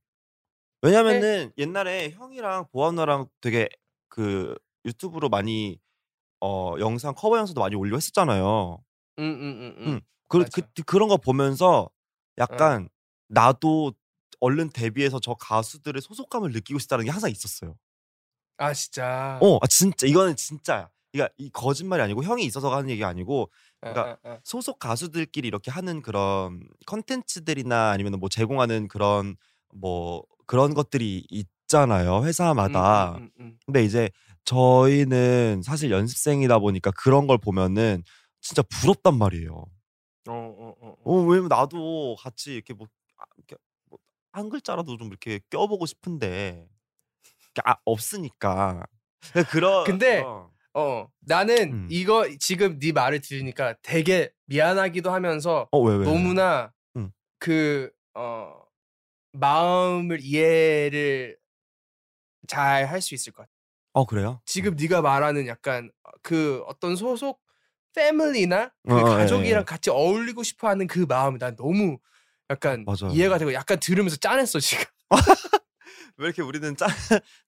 왜냐면은 0.81 1.51
옛날에 1.57 2.11
형이랑 2.11 2.67
보아누나랑 2.71 3.27
되게 3.41 3.67
그 4.09 4.55
유튜브로 4.85 5.29
많이 5.29 5.79
어 6.39 6.75
영상 6.79 7.13
커버 7.15 7.37
영상도 7.37 7.61
많이 7.61 7.75
올리고 7.75 7.97
했었잖아요. 7.97 8.79
응, 9.19 9.23
응, 9.23 9.41
응, 9.41 9.75
응. 9.79 9.87
음. 9.93 10.01
그, 10.27 10.39
그 10.39 10.61
맞아. 10.61 10.83
그런 10.85 11.07
거 11.09 11.17
보면서 11.17 11.79
어. 11.81 11.89
약간 12.37 12.89
나도 13.27 13.93
얼른 14.39 14.69
데뷔해서 14.69 15.19
저 15.19 15.33
가수들의 15.33 16.01
소속감을 16.01 16.51
느끼고 16.51 16.79
싶다는 16.79 17.05
게 17.05 17.11
항상 17.11 17.31
있었어요. 17.31 17.75
아 18.57 18.73
진짜. 18.73 19.39
어, 19.41 19.57
아 19.61 19.67
진짜 19.67 20.07
이거는 20.07 20.35
진짜야. 20.35 20.89
그러니까 21.11 21.33
이 21.37 21.49
거짓말이 21.49 22.01
아니고 22.01 22.23
형이 22.23 22.43
있어서 22.45 22.75
하는 22.75 22.89
얘기가 22.89 23.07
아니고 23.07 23.49
아, 23.81 23.91
그러니까 23.93 24.17
아, 24.23 24.33
아. 24.33 24.39
소속 24.43 24.79
가수들끼리 24.79 25.47
이렇게 25.47 25.71
하는 25.71 26.01
그런 26.01 26.61
컨텐츠들이나 26.85 27.91
아니면 27.91 28.19
뭐 28.19 28.29
제공하는 28.29 28.87
그런 28.87 29.35
뭐 29.73 30.23
그런 30.45 30.73
것들이 30.73 31.25
있잖아요 31.29 32.19
음, 32.19 32.25
회사마다. 32.25 33.15
음, 33.17 33.17
음, 33.17 33.31
음. 33.39 33.59
근데 33.65 33.83
이제 33.83 34.09
저희는 34.45 35.61
사실 35.63 35.91
연습생이다 35.91 36.59
보니까 36.59 36.91
그런 36.91 37.27
걸 37.27 37.37
보면은 37.37 38.03
진짜 38.41 38.61
부럽단 38.63 39.17
말이에요. 39.17 39.65
어, 40.29 40.31
어, 40.31 40.75
어, 40.81 40.87
어. 40.89 40.95
어 41.03 41.21
왜냐면 41.23 41.49
나도 41.49 42.15
같이 42.19 42.53
이렇게 42.53 42.73
뭐 42.73 42.87
한 44.31 44.49
글자라도 44.49 44.97
좀 44.97 45.07
이렇게 45.07 45.39
껴보고 45.49 45.85
싶은데 45.85 46.67
아, 47.65 47.75
없으니까. 47.85 48.85
그러니까 49.31 49.51
그런 49.51 49.85
근데 49.85 50.21
어. 50.23 50.51
어, 50.73 51.07
나는 51.21 51.73
음. 51.73 51.87
이거 51.89 52.27
지금 52.39 52.77
네 52.79 52.91
말을 52.91 53.21
들으니까 53.21 53.75
되게 53.81 54.31
미안하기도 54.45 55.11
하면서 55.11 55.67
어, 55.71 55.79
왜, 55.81 55.95
왜? 55.95 55.99
왜? 55.99 56.05
너무나 56.05 56.71
음. 56.97 57.11
그 57.39 57.91
어, 58.15 58.53
마음을 59.33 60.19
이해를 60.21 61.37
잘 62.47 62.85
할 62.87 63.01
수 63.01 63.13
있을 63.15 63.33
것 63.33 63.43
같아. 63.43 63.51
어, 63.93 64.05
그래요? 64.05 64.41
지금 64.45 64.75
네가 64.75 65.01
말하는 65.01 65.47
약간 65.47 65.91
그 66.21 66.63
어떤 66.67 66.95
소속 66.95 67.41
패밀리나 67.95 68.71
그 68.87 68.93
어, 68.93 68.95
어, 68.95 69.09
예, 69.09 69.13
가족이랑 69.17 69.61
예. 69.61 69.63
같이 69.65 69.89
어울리고 69.89 70.43
싶어하는 70.43 70.87
그 70.87 70.99
마음이 70.99 71.39
난 71.39 71.55
너무 71.55 71.99
약간 72.49 72.85
맞아요. 72.85 73.13
이해가 73.13 73.37
되고 73.37 73.53
약간 73.53 73.79
들으면서 73.79 74.15
짠했어 74.17 74.59
지금. 74.59 74.85
왜 76.17 76.25
이렇게 76.27 76.41
우리는 76.41 76.75
짠, 76.75 76.89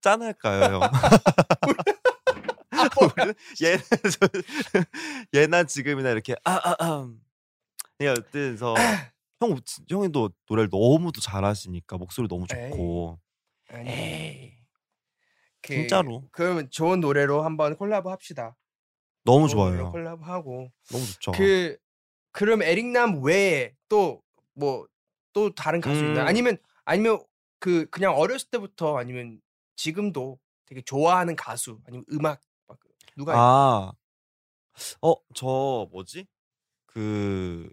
짠할까요, 0.02 0.76
형? 0.76 0.82
우리는 3.02 3.34
얘나, 3.62 3.82
저, 4.12 4.28
얘나 5.36 5.64
지금이나 5.64 6.12
이렇게, 6.12 6.36
아, 6.44 6.54
아, 6.56 6.76
아. 6.80 7.10
그러니까 7.98 8.28
어때서 8.28 8.76
형, 9.42 9.60
진- 9.66 9.86
형이 9.90 10.12
또 10.12 10.30
노래를 10.50 10.70
너무도 10.72 11.20
잘하시니까 11.22 11.98
목소리 11.98 12.28
너무 12.28 12.46
좋고. 12.48 13.20
에이. 13.74 14.54
그, 15.62 15.74
진짜로. 15.74 16.28
그러면 16.32 16.70
좋은 16.70 17.00
노래로 17.00 17.44
한번 17.44 17.76
콜라보 17.76 18.10
합시다. 18.12 18.56
너무 19.26 19.48
좋아요. 19.50 19.92
콜라보 19.92 20.24
하고 20.24 20.72
너무 20.92 21.06
좋죠. 21.06 21.32
그 21.32 21.78
그럼 22.32 22.62
에릭남 22.62 23.22
외에 23.24 23.74
또 23.90 24.22
뭐 24.60 24.88
또 25.32 25.54
다른 25.54 25.80
가수 25.80 26.00
있나요? 26.04 26.24
음. 26.24 26.28
아니면 26.28 26.58
아니면 26.86 27.24
그 27.60 27.86
그냥 27.92 28.16
어렸을 28.16 28.50
때부터 28.50 28.98
아니면 28.98 29.40
지금도 29.76 30.40
되게 30.66 30.82
좋아하는 30.82 31.36
가수 31.36 31.80
아니면 31.86 32.04
음악 32.12 32.42
막 32.68 32.80
누가? 33.16 33.36
아, 33.38 33.92
어, 35.02 35.14
저 35.36 35.88
뭐지? 35.92 36.26
그 36.88 37.72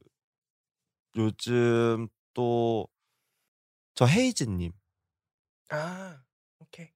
요즘 1.16 2.08
또 2.34 2.88
저 3.94 4.06
헤이즈님, 4.06 4.72
아, 5.70 6.22
오케이. 6.58 6.88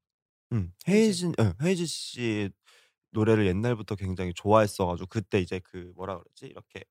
음, 0.52 0.72
헤이즈. 0.88 1.26
헤이즈, 1.26 1.32
예, 1.40 1.54
헤이즈 1.66 1.86
씨 1.86 2.50
노래를 3.10 3.46
옛날부터 3.46 3.96
굉장히 3.96 4.32
좋아했어 4.34 4.86
가지고 4.86 5.06
그때 5.08 5.40
이제 5.40 5.60
그 5.64 5.92
뭐라 5.96 6.18
그러지? 6.18 6.46
이렇게 6.46 6.84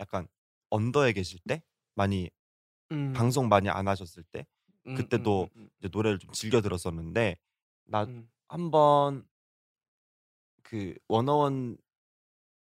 약간 0.00 0.28
언더에 0.70 1.12
계실 1.12 1.38
때 1.48 1.62
많이 1.98 2.30
음. 2.92 3.12
방송 3.14 3.48
많이 3.48 3.68
안 3.70 3.88
하셨을 3.88 4.24
때 4.32 4.46
음, 4.86 4.96
그때도 4.96 5.50
음, 5.56 5.60
음, 5.62 5.70
이제 5.80 5.88
노래를 5.92 6.18
좀 6.18 6.32
즐겨 6.32 6.60
들었었는데 6.62 7.36
나 7.86 8.04
음. 8.04 8.30
한번 8.48 9.26
그 10.62 10.94
워너원이 11.08 11.78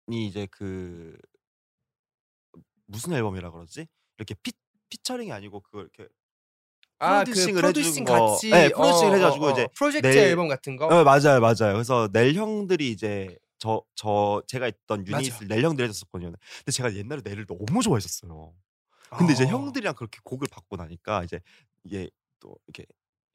이제 0.10 0.48
그 0.52 1.18
무슨 2.86 3.14
앨범이라 3.14 3.52
그러지? 3.52 3.88
이렇게 4.18 4.36
피 4.44 4.52
피처링이 4.90 5.32
아니고 5.32 5.62
그걸 5.62 5.84
이렇게 5.94 6.10
아, 7.00 7.24
그 7.24 7.34
프로듀싱을 7.34 7.66
해준 7.66 7.82
프로듀싱 7.84 8.04
거 8.06 8.14
같이 8.14 8.52
네, 8.52 8.70
프로듀싱을 8.70 9.14
어, 9.14 9.18
해가지고 9.18 9.46
어, 9.46 9.50
어. 9.50 9.54
이제 9.54 9.68
프로젝트 9.76 10.08
내- 10.08 10.20
앨범 10.20 10.48
같은 10.48 10.76
거. 10.76 10.88
어, 10.88 11.04
맞아요, 11.04 11.40
맞아요. 11.40 11.74
그래서 11.74 12.10
넬 12.12 12.34
형들이 12.36 12.92
이제 12.92 13.38
저 13.60 13.84
저 13.96 14.42
제가 14.48 14.68
있던 14.68 15.06
맞아. 15.10 15.18
유닛을 15.20 15.48
넬 15.48 15.64
형들이 15.64 15.88
해줬었거든요. 15.88 16.32
근데 16.32 16.72
제가 16.72 16.94
옛날에 16.96 17.22
넬을 17.24 17.46
너무 17.46 17.82
좋아했었어요. 17.84 18.54
근데 19.18 19.34
이제 19.34 19.44
어. 19.46 19.48
형들이랑 19.48 19.96
그렇게 19.96 20.20
곡을 20.24 20.48
받고 20.52 20.78
나니까 20.78 21.24
이제 21.24 21.42
이게 21.84 22.10
또 22.40 22.56
이렇게 22.68 22.86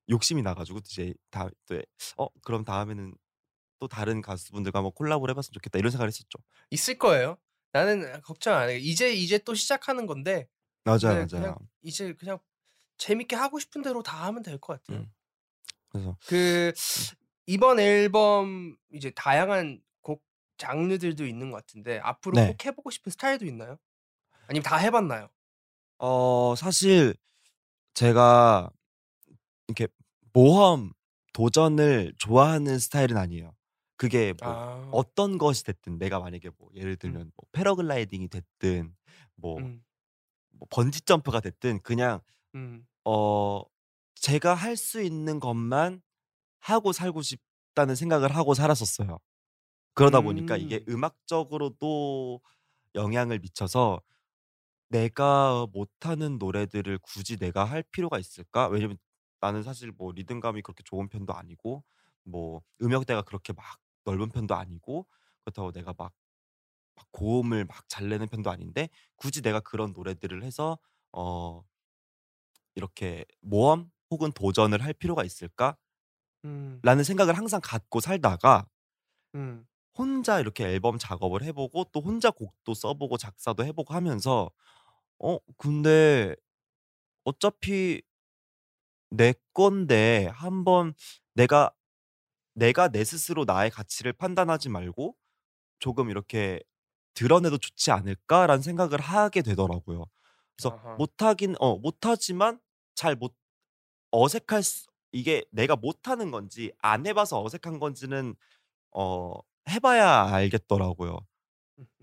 욕심이 0.08 0.42
나가지고 0.42 0.78
이제 0.80 1.14
다또어 1.30 2.28
그럼 2.42 2.64
다음에는 2.64 3.14
또 3.80 3.88
다른 3.88 4.22
가수분들과 4.22 4.78
한번 4.78 4.92
콜라보를 4.92 5.32
해봤으면 5.32 5.52
좋겠다 5.54 5.78
이런 5.78 5.90
생각을 5.90 6.08
했었죠. 6.08 6.38
있을 6.70 6.98
거예요. 6.98 7.36
나는 7.72 8.20
걱정 8.22 8.54
안 8.56 8.70
해. 8.70 8.78
이제 8.78 9.12
이제 9.12 9.38
또 9.38 9.54
시작하는 9.54 10.06
건데 10.06 10.48
맞아요, 10.84 11.00
네, 11.00 11.14
맞아요. 11.14 11.26
그냥 11.28 11.56
이제 11.82 12.14
그냥 12.14 12.38
재밌게 12.98 13.36
하고 13.36 13.58
싶은 13.58 13.82
대로 13.82 14.02
다 14.02 14.24
하면 14.26 14.42
될 14.42 14.58
것 14.58 14.82
같아요. 14.82 15.02
음. 15.04 15.12
그래서 15.90 16.16
그 16.26 16.72
이번 17.46 17.80
앨범 17.80 18.76
이제 18.92 19.10
다양한 19.10 19.82
곡 20.02 20.22
장르들도 20.58 21.26
있는 21.26 21.50
것 21.50 21.58
같은데 21.58 21.98
앞으로 22.00 22.34
네. 22.36 22.48
꼭 22.48 22.64
해보고 22.66 22.90
싶은 22.90 23.10
스타일도 23.12 23.44
있나요? 23.46 23.78
아니면 24.48 24.62
다 24.64 24.76
해봤나요? 24.78 25.28
어 25.98 26.54
사실 26.56 27.14
제가 27.94 28.70
이렇게 29.68 29.88
모험 30.32 30.92
도전을 31.32 32.14
좋아하는 32.18 32.78
스타일은 32.78 33.16
아니에요. 33.16 33.54
그게 33.96 34.34
뭐 34.34 34.56
아, 34.56 34.90
어떤 34.90 35.38
것이 35.38 35.64
됐든 35.64 35.98
내가 35.98 36.20
만약에 36.20 36.50
뭐 36.58 36.70
예를 36.74 36.96
들면 36.96 37.32
뭐 37.36 37.46
패러글라이딩이 37.52 38.28
됐든 38.28 38.94
뭐, 39.36 39.58
음, 39.58 39.84
뭐 40.52 40.68
번지 40.70 41.02
점프가 41.02 41.40
됐든 41.40 41.80
그냥 41.82 42.20
음, 42.54 42.86
어 43.04 43.62
제가 44.16 44.54
할 44.54 44.76
수 44.76 45.02
있는 45.02 45.40
것만 45.40 46.02
하고 46.60 46.92
살고 46.92 47.22
싶다는 47.22 47.96
생각을 47.96 48.36
하고 48.36 48.54
살았었어요. 48.54 49.18
그러다 49.94 50.20
보니까 50.22 50.56
이게 50.56 50.80
음. 50.80 50.88
음악적으로도 50.88 52.40
영향을 52.96 53.40
미쳐서' 53.40 54.02
내가 54.88 55.66
못하는 55.72 56.38
노래들을 56.38 56.98
굳이 57.02 57.36
내가 57.38 57.64
할 57.64 57.82
필요가 57.84 58.18
있을까?' 58.18 58.68
왜냐면 58.68 58.98
나는 59.40 59.62
사실 59.62 59.92
뭐 59.96 60.12
리듬감이 60.12 60.62
그렇게 60.62 60.82
좋은 60.84 61.08
편도 61.08 61.34
아니고 61.34 61.84
뭐 62.24 62.62
음역대가 62.82 63.22
그렇게 63.22 63.52
막 63.52 63.64
넓은 64.04 64.30
편도 64.30 64.54
아니고 64.54 65.06
그렇다고 65.44 65.72
내가 65.72 65.94
막 65.98 66.12
막 66.96 67.06
고음을 67.12 67.64
막 67.66 67.88
잘 67.88 68.08
내는 68.08 68.28
편도 68.28 68.50
아닌데 68.50 68.88
굳이 69.16 69.42
내가 69.42 69.60
그런 69.60 69.92
노래들을 69.92 70.42
해서 70.42 70.78
어 71.12 71.62
이렇게 72.76 73.24
'모험 73.40 73.90
혹은 74.10 74.30
도전을 74.32 74.82
할 74.84 74.92
필요가 74.92 75.24
있을까?'라는 75.24 75.76
음, 76.44 76.82
생각을 77.04 77.36
항상 77.36 77.60
갖고 77.62 78.00
살다가 78.00 78.66
음, 79.34 79.66
혼자 79.98 80.38
이렇게 80.40 80.64
앨범 80.64 80.98
작업을 80.98 81.42
해 81.42 81.52
보고 81.52 81.84
또 81.92 82.00
혼자 82.00 82.30
곡도 82.30 82.74
써 82.74 82.94
보고 82.94 83.16
작사도 83.16 83.64
해 83.64 83.72
보고 83.72 83.94
하면서 83.94 84.50
어 85.18 85.38
근데 85.56 86.34
어차피 87.24 88.02
내 89.10 89.34
건데 89.54 90.28
한번 90.32 90.94
내가 91.34 91.70
내가 92.54 92.88
내 92.88 93.04
스스로 93.04 93.44
나의 93.46 93.70
가치를 93.70 94.12
판단하지 94.14 94.70
말고 94.70 95.16
조금 95.80 96.10
이렇게 96.10 96.60
'드러내도 97.14 97.58
좋지 97.58 97.90
않을까?'라는 97.92 98.62
생각을 98.62 99.00
하게 99.00 99.42
되더라고요. 99.42 100.06
그래서 100.56 100.72
아하. 100.72 100.96
못하긴 100.96 101.56
어 101.60 101.78
못하지만 101.78 102.60
잘 102.96 103.16
못 103.16 103.34
어색할 104.12 104.62
수 104.64 104.86
이게 105.12 105.44
내가 105.52 105.76
못하는 105.76 106.30
건지 106.32 106.72
안 106.80 107.06
해 107.06 107.14
봐서 107.14 107.42
어색한 107.44 107.80
건지는 107.80 108.36
어 108.92 109.34
해 109.70 109.80
봐야 109.80 110.24
알겠더라고요. 110.32 111.18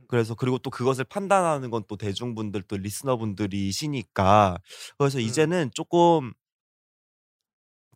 그래서 0.07 0.35
그리고 0.35 0.57
또 0.59 0.69
그것을 0.69 1.03
판단하는 1.05 1.69
건 1.71 1.83
또 1.87 1.97
대중분들 1.97 2.63
또 2.63 2.77
listener분들이시니까 2.77 4.57
그래서 4.97 5.19
음. 5.23 5.47
이제는 5.47 5.71
쪼끔 5.73 6.33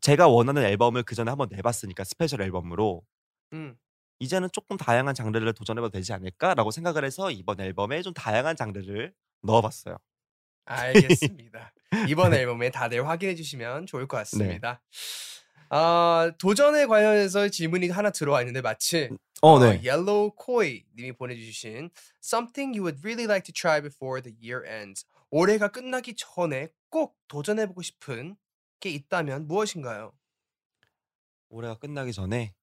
제가 0.01 0.27
원하는 0.27 0.63
앨범을 0.63 1.03
그 1.03 1.13
전에 1.15 1.29
한번 1.29 1.49
내 1.49 1.61
봤으니까 1.61 2.03
스페셜 2.03 2.41
앨범으로 2.41 3.03
음. 3.53 3.77
'이제는 4.19 4.49
쪼끔 4.53 4.77
다양한 4.77 5.13
장르를 5.15 5.53
도전해 5.53 5.81
봐도 5.81 5.91
되지 5.91 6.13
않을까?'라고 6.13 6.69
생각을 6.71 7.03
해서 7.05 7.31
이번 7.31 7.59
앨범에 7.61 8.01
좀 8.03 8.13
다양한 8.13 8.55
장르를 8.55 9.13
넣어 9.43 9.61
봤어요. 9.61 9.97
알겠습니다. 10.65 11.73
이번 12.03 12.33
앨범에 12.33 12.71
다들 12.71 13.07
확인해 13.07 13.35
주시면 13.35 13.85
좋을 13.85 14.07
것 14.07 14.17
네. 14.31 14.57
같습니다. 14.57 14.81
아 15.69 16.31
도전에 16.37 16.85
관련해서 16.85 17.49
질문이 17.49 17.89
하나 17.89 18.09
들어와 18.09 18.41
있는데 18.41 18.61
마치 18.61 19.09
어 19.41 19.49
어, 19.49 19.59
네. 19.59 19.79
Yellow 19.87 20.31
Koi 20.35 20.83
님이 20.95 21.11
보내주신 21.13 21.89
Something 22.23 22.77
you 22.77 22.83
would 22.83 23.03
really 23.03 23.25
like 23.25 23.43
to 23.45 23.53
try 23.53 23.81
before 23.81 24.21
the 24.21 24.35
year 24.41 24.65
ends. 24.65 25.05
올해가 25.29 25.67
끝나기 25.67 26.15
전에 26.15 26.69
꼭 26.89 27.17
도전해보고 27.27 27.81
싶은 27.81 28.37
게 28.79 28.89
있다면 28.89 29.47
무엇인가요? 29.47 30.13
올해가 31.49 31.77
끝나기 31.77 32.13
전에 32.13 32.53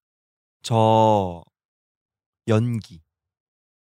저 0.62 1.44
연기. 2.48 3.02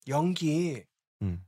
연기 0.07 0.83
음. 1.21 1.45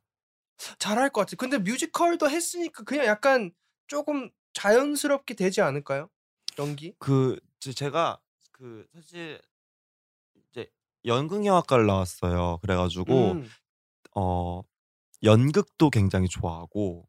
잘할 0.78 1.10
것 1.10 1.22
같아요. 1.22 1.38
근데 1.38 1.58
뮤지컬도 1.58 2.30
했으니까 2.30 2.84
그냥 2.84 3.06
약간 3.06 3.52
조금 3.88 4.30
자연스럽게 4.54 5.36
되지 5.36 5.62
않을까요? 5.62 6.10
연기? 6.58 6.94
그 7.00 7.40
제 7.60 7.74
제가 7.74 8.20
그 8.52 8.88
사실 8.94 9.42
이제 10.52 10.70
연극영화과를 11.06 11.86
나왔어요. 11.86 12.60
그래 12.62 12.76
가지고 12.76 13.40
음, 13.40 13.56
어 14.16 14.62
연극도 15.24 15.90
굉장히 15.92 16.28
좋아하고 16.30 17.08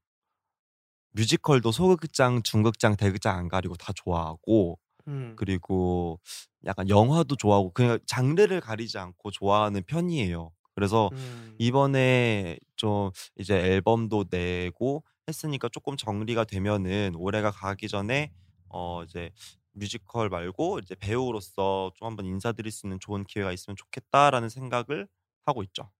뮤지컬도 1.12 1.72
소극장, 1.72 2.42
중극장, 2.42 2.96
대극장 2.96 3.36
안 3.36 3.48
가리고 3.48 3.74
다 3.76 3.92
좋아하고 3.94 4.78
음, 5.08 5.36
그리고 5.36 6.20
약간 6.66 6.88
영화도 6.88 7.36
좋아하고 7.36 7.72
그냥 7.72 7.98
장르를 8.06 8.60
가리지 8.60 8.98
않고 8.98 9.30
좋아하는 9.32 9.82
편이에요. 9.86 10.52
그래서 10.74 11.12
음. 11.12 11.58
이번에 11.58 12.58
좀 12.76 13.10
이제 13.38 13.56
앨범도 13.56 14.26
내고 14.30 15.04
했으니까 15.28 15.68
쪼끔 15.70 15.96
정리가 15.96 16.44
되면은 16.44 17.14
올해가 17.16 17.50
가기 17.52 17.88
전에 17.88 18.30
어 18.68 19.04
이제' 19.04 19.30
뮤지컬 19.72 20.28
말고 20.28 20.80
이제 20.80 20.94
배우로서 20.94 21.92
좀 21.96 22.06
한번 22.06 22.26
인사드릴 22.26 22.70
수 22.72 22.86
있는 22.86 22.98
좋은 23.00 23.24
기회가 23.24 23.52
있으면 23.52 23.76
좋겠다.'라는 23.76 24.48
생각을 24.48 25.08
하고 25.46 25.62
있죠. 25.64 25.90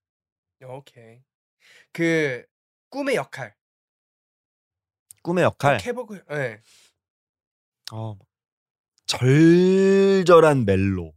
오케이. 0.63 1.23
그 1.93 2.45
꿈의 2.91 3.17
역할 3.17 3.57
꿈의 5.23 5.45
꼭 5.59 5.65
역할. 5.65 5.81
해보고 5.87 6.17
예. 6.33 6.61
어 7.93 8.17
절절한 9.07 10.65
멜로. 10.65 11.15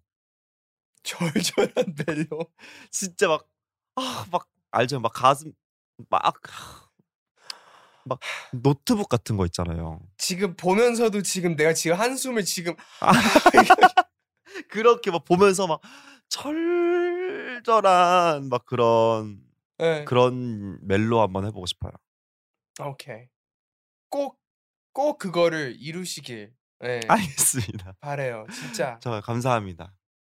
절절한 1.04 1.96
멜로. 2.08 2.52
진짜 2.92 3.28
막 3.28 3.48
아막 3.96 4.50
알죠? 4.72 5.00
막 5.00 5.12
가슴 5.14 5.54
막 6.10 6.42
막 8.06 8.20
노트북 8.52 9.10
같은 9.10 9.38
거 9.38 9.46
있잖아요. 9.46 10.00
지금 10.18 10.56
보면서도 10.56 11.22
지금 11.22 11.56
내가 11.56 11.74
지금 11.74 11.98
한숨을 11.98 12.46
지금 12.46 12.76
그렇게 14.70 15.12
막 15.12 15.26
보면서 15.26 15.68
막 15.68 15.82
절절한 16.30 17.70
막 18.50 18.66
그런 18.66 19.42
예. 19.82 20.06
그런 20.06 20.80
멜로 20.82 21.22
한번 21.22 21.46
해 21.46 21.52
보고 21.52 21.66
싶어요. 21.66 21.92
오케이. 22.82 23.28
꼭, 24.10 24.40
꼭 24.94 25.18
그거를 25.18 25.76
이루시길 25.78 26.54
예, 26.86 27.00
알겠습니다. 27.08 27.96
바래요. 28.00 28.46
진짜. 28.54 29.00
정말 29.02 29.22
감사합니다. 29.22 29.94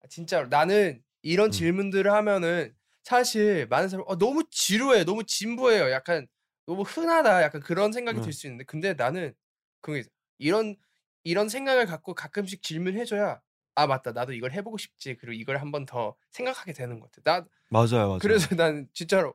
진짜로 0.10 0.48
나는 0.48 1.02
이런 1.22 1.48
음. 1.48 1.52
질문들을 1.52 2.12
하면은 2.12 2.74
사실 3.04 3.68
많은 3.68 3.90
사람 3.90 4.06
어, 4.08 4.18
너무 4.18 4.44
지루해, 4.50 5.04
너무 5.04 5.24
진부해요. 5.24 5.92
약간 5.92 6.28
너무 6.70 6.84
흔하다. 6.84 7.42
약간 7.42 7.62
그런 7.62 7.92
생각이 7.92 8.20
음. 8.20 8.24
들수 8.24 8.46
있는데 8.46 8.64
근데 8.64 8.94
나는 8.94 9.34
그게. 9.82 10.04
이런 10.38 10.76
이런 11.24 11.50
생각을 11.50 11.88
갖고 11.88 12.14
가끔씩 12.14 12.62
질문해줘야 12.62 13.42
아 13.74 13.88
맞다 13.88 14.12
나도 14.12 14.34
이걸 14.34 14.52
해보고 14.54 14.78
싶지 14.78 15.16
그리고 15.16 15.34
이걸 15.34 15.58
한번 15.58 15.88
더 15.88 16.16
생각하게 16.30 16.74
되는 16.74 17.00
것 17.00 17.12
같아. 17.12 17.22
나 17.42 17.48
맞아요, 17.70 18.06
맞아요. 18.08 18.20
그래서 18.20 18.56
난 18.56 18.88
진짜로 18.94 19.34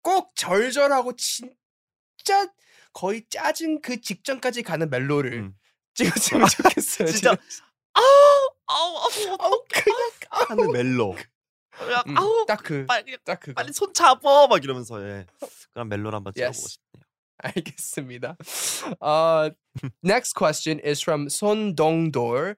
꼭 0.00 0.32
절절하고 0.34 1.12
진짜 1.16 2.50
거의 2.94 3.26
짜증 3.28 3.82
그 3.82 4.00
직전까지 4.00 4.62
가는 4.62 4.88
멜로를 4.88 5.34
음. 5.34 5.58
찍었으면 5.92 6.46
좋겠어요. 6.80 7.08
진짜 7.08 7.36
아우 7.92 8.02
아우 8.66 8.96
아우 8.96 9.36
아우 9.38 9.64
그냥 9.70 10.10
하는 10.30 10.72
멜로. 10.72 11.14
음, 12.06 12.16
아우 12.16 12.44
딱그 12.46 12.86
빨리 12.86 13.16
딱. 13.24 13.40
빨리 13.54 13.72
손 13.72 13.92
잡어 13.94 14.46
막 14.48 14.62
이러면서 14.62 15.00
예. 15.02 15.26
그런 15.72 15.88
멜로를 15.88 16.16
한번 16.16 16.32
찍어보고 16.34 16.46
Yes. 16.56 16.78
싶네요. 16.78 17.04
알겠습니다. 17.42 18.36
Uh, 19.00 19.50
next 20.02 20.34
question 20.34 20.78
is 20.84 21.00
from 21.02 21.26
Son 21.28 21.74
Dongdor. 21.74 22.56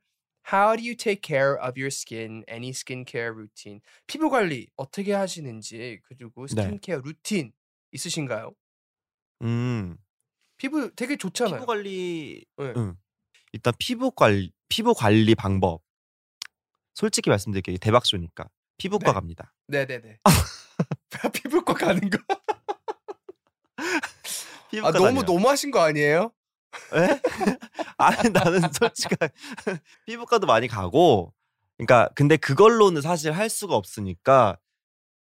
How 0.51 0.75
do 0.77 0.83
you 0.83 0.97
take 0.97 1.23
care 1.23 1.55
of 1.57 1.79
your 1.79 1.91
skin? 1.91 2.43
Any 2.49 2.71
skincare 2.73 3.33
routine? 3.33 3.81
피부 4.09 4.29
관리 4.29 4.67
어떻게 4.77 5.13
하시는지 5.13 6.01
그리고 6.09 6.47
네. 6.49 6.63
스킨케어 6.63 7.01
루틴 7.05 7.53
있으신가요? 7.93 8.53
음. 9.43 9.97
피부 10.57 10.91
되게 10.97 11.17
좋잖아요. 11.17 11.57
피부 11.61 11.67
관리 11.67 12.45
네. 12.57 12.73
응. 12.77 12.97
일단 13.53 13.73
피부 13.79 14.11
관리 14.11 14.51
피부 14.69 14.95
관리 14.95 15.35
방법 15.37 15.81
솔직히 16.95 17.31
말씀드릴게요 17.31 17.77
대박쇼니까 17.79 18.49
피부과 18.79 19.07
네. 19.07 19.13
갑니다 19.13 19.55
네네네. 19.69 20.19
피부과 21.35 21.75
가는 21.75 22.01
거? 22.11 22.19
피부과 24.71 24.89
아 24.89 24.93
너무. 24.93 25.23
너무하신 25.23 25.71
거 25.71 25.81
아니에요? 25.81 26.33
에? 26.95 27.21
아니 27.99 28.31
나는 28.31 28.61
솔직히 28.73 29.15
피부과도 30.07 30.47
많이 30.47 30.69
가고 30.69 31.35
그러니까 31.77 32.09
근데 32.15 32.37
그걸로는 32.37 33.03
사실 33.03 33.33
할 33.33 33.49
수가 33.51 33.77
없으니까 33.77 34.59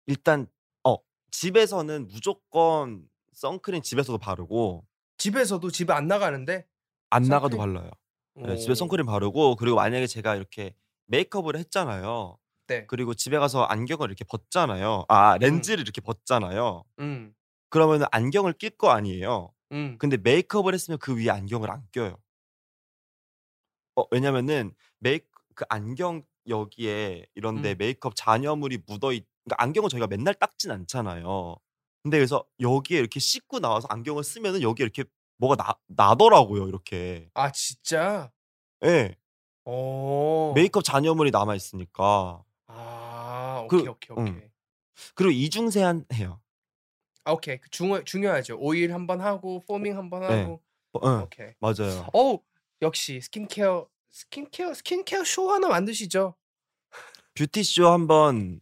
일단 0.05 0.47
어 0.83 0.97
집에서는 1.31 2.07
무조건 2.07 3.03
선크림 3.33 3.81
집에서도 3.81 4.17
바르고 4.19 4.85
집에서도 5.17 5.69
집에 5.71 5.93
안 5.93 6.07
나가는데 6.07 6.65
안 7.09 7.23
나가도 7.23 7.57
선크림? 7.57 7.73
발라요 7.81 7.91
네, 8.35 8.55
집에 8.57 8.71
오, 8.71 8.75
선크림 8.75 9.05
바르고 9.07 9.55
그리고 9.55 9.75
만약에 9.77 10.07
제가 10.07 10.35
이렇게 10.35 10.75
메이크업을 11.07 11.57
했잖아요 11.57 12.37
네. 12.69 12.85
그리고 12.85 13.15
집에 13.15 13.39
가서 13.39 13.63
안경을 13.63 14.07
이렇게 14.09 14.23
벗잖아요. 14.23 15.05
아 15.07 15.37
렌즈를 15.39 15.81
이렇게 15.81 16.01
벗잖아요. 16.01 16.83
음, 16.99 17.33
그러면 17.69 18.05
안경을 18.11 18.53
낄 18.53 18.69
거 18.69 18.91
아니에요. 18.91 19.51
음, 19.71 19.97
근데 19.97 20.17
메이크업을 20.17 20.75
했으면 20.75 20.99
그 20.99 21.17
위에 21.17 21.31
안경을 21.31 21.71
안 21.71 21.83
껴요. 21.91 22.15
어 23.95 24.03
왜냐면은 24.11 24.71
메이 24.99 25.19
그 25.55 25.65
안경 25.67 26.23
여기에 26.47 27.25
이런데 27.33 27.73
음. 27.73 27.77
메이크업 27.79 28.15
잔여물이 28.15 28.83
묻어 28.85 29.13
있. 29.13 29.25
그러니까 29.45 29.63
안경은 29.63 29.89
저희가 29.89 30.05
맨날 30.05 30.35
닦진 30.35 30.69
않잖아요. 30.69 31.55
근데 32.03 32.17
그래서 32.17 32.45
여기에 32.59 32.99
이렇게 32.99 33.19
씻고 33.19 33.59
나와서 33.59 33.87
안경을 33.89 34.23
쓰면은 34.23 34.61
여기에 34.61 34.83
이렇게 34.83 35.05
뭐가 35.37 35.55
나 35.55 35.73
나더라고요. 35.87 36.67
이렇게. 36.67 37.29
아 37.33 37.51
진짜? 37.51 38.31
예. 38.85 39.15
오. 39.65 40.53
메이크업 40.53 40.83
잔여물이 40.83 41.31
남아 41.31 41.55
있으니까. 41.55 42.43
아 42.71 43.65
그- 43.69 43.77
오케이 43.79 43.87
오케이 43.89 44.17
응. 44.17 44.23
오케이. 44.35 44.49
그리고 45.15 45.31
이중 45.31 45.69
세안해요. 45.69 46.39
아, 47.25 47.31
오케이 47.31 47.57
그 47.57 47.69
중요 47.69 48.03
중요하죠. 48.03 48.57
오일 48.59 48.93
한번 48.93 49.21
하고 49.21 49.61
포밍 49.67 49.97
한번 49.97 50.21
네. 50.21 50.41
하고. 50.43 50.61
어, 50.93 51.07
응, 51.07 51.21
오케이. 51.23 51.51
맞아요. 51.59 52.07
어 52.13 52.39
역시 52.81 53.19
스킨케어 53.21 53.87
스킨케어 54.11 54.73
스킨케어 54.73 55.23
쇼 55.23 55.49
하나 55.51 55.67
만드시죠. 55.67 56.35
뷰티 57.35 57.63
쇼 57.63 57.87
한번 57.87 58.61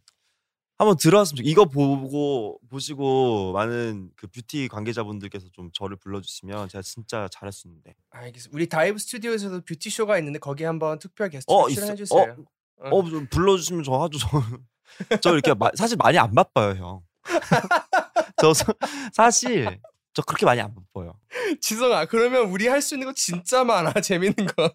한번 0.76 0.96
들어왔으면 0.96 1.42
좋 1.44 1.48
이거 1.48 1.64
보고 1.64 2.60
보시고 2.68 3.52
많은 3.52 4.12
그 4.14 4.26
뷰티 4.28 4.68
관계자분들께서 4.68 5.48
좀 5.52 5.70
저를 5.72 5.96
불러주시면 5.96 6.68
제가 6.68 6.82
진짜 6.82 7.28
잘할 7.32 7.52
수 7.52 7.66
있는데. 7.66 7.94
알겠습니다. 8.10 8.54
우리 8.56 8.68
다이브 8.68 8.98
스튜디오에서도 8.98 9.62
뷰티 9.62 9.90
쇼가 9.90 10.18
있는데 10.18 10.38
거기 10.38 10.64
한번 10.64 10.98
특별 10.98 11.30
게스트로 11.30 11.58
어. 11.58 11.68
출연해 11.68 11.94
주세요. 11.96 12.36
어, 12.38 12.44
어, 12.80 13.04
좀 13.08 13.26
불러주시면 13.28 13.82
저 13.84 13.92
아주 14.04 14.18
저, 14.18 14.28
저 15.20 15.32
이렇게 15.32 15.54
마, 15.54 15.70
사실 15.74 15.96
많이 15.96 16.18
안 16.18 16.34
바빠요, 16.34 16.74
형. 16.74 17.02
저 18.40 18.54
사- 18.54 18.72
사실 19.12 19.80
저 20.14 20.22
그렇게 20.22 20.46
많이 20.46 20.60
안 20.60 20.74
바빠요. 20.74 21.14
지성아 21.60 22.06
그러면 22.06 22.42
우리 22.50 22.66
할 22.68 22.80
수 22.82 22.94
있는 22.94 23.06
거 23.08 23.14
진짜 23.14 23.64
많아 23.64 23.92
재밌는 24.00 24.34
거. 24.56 24.70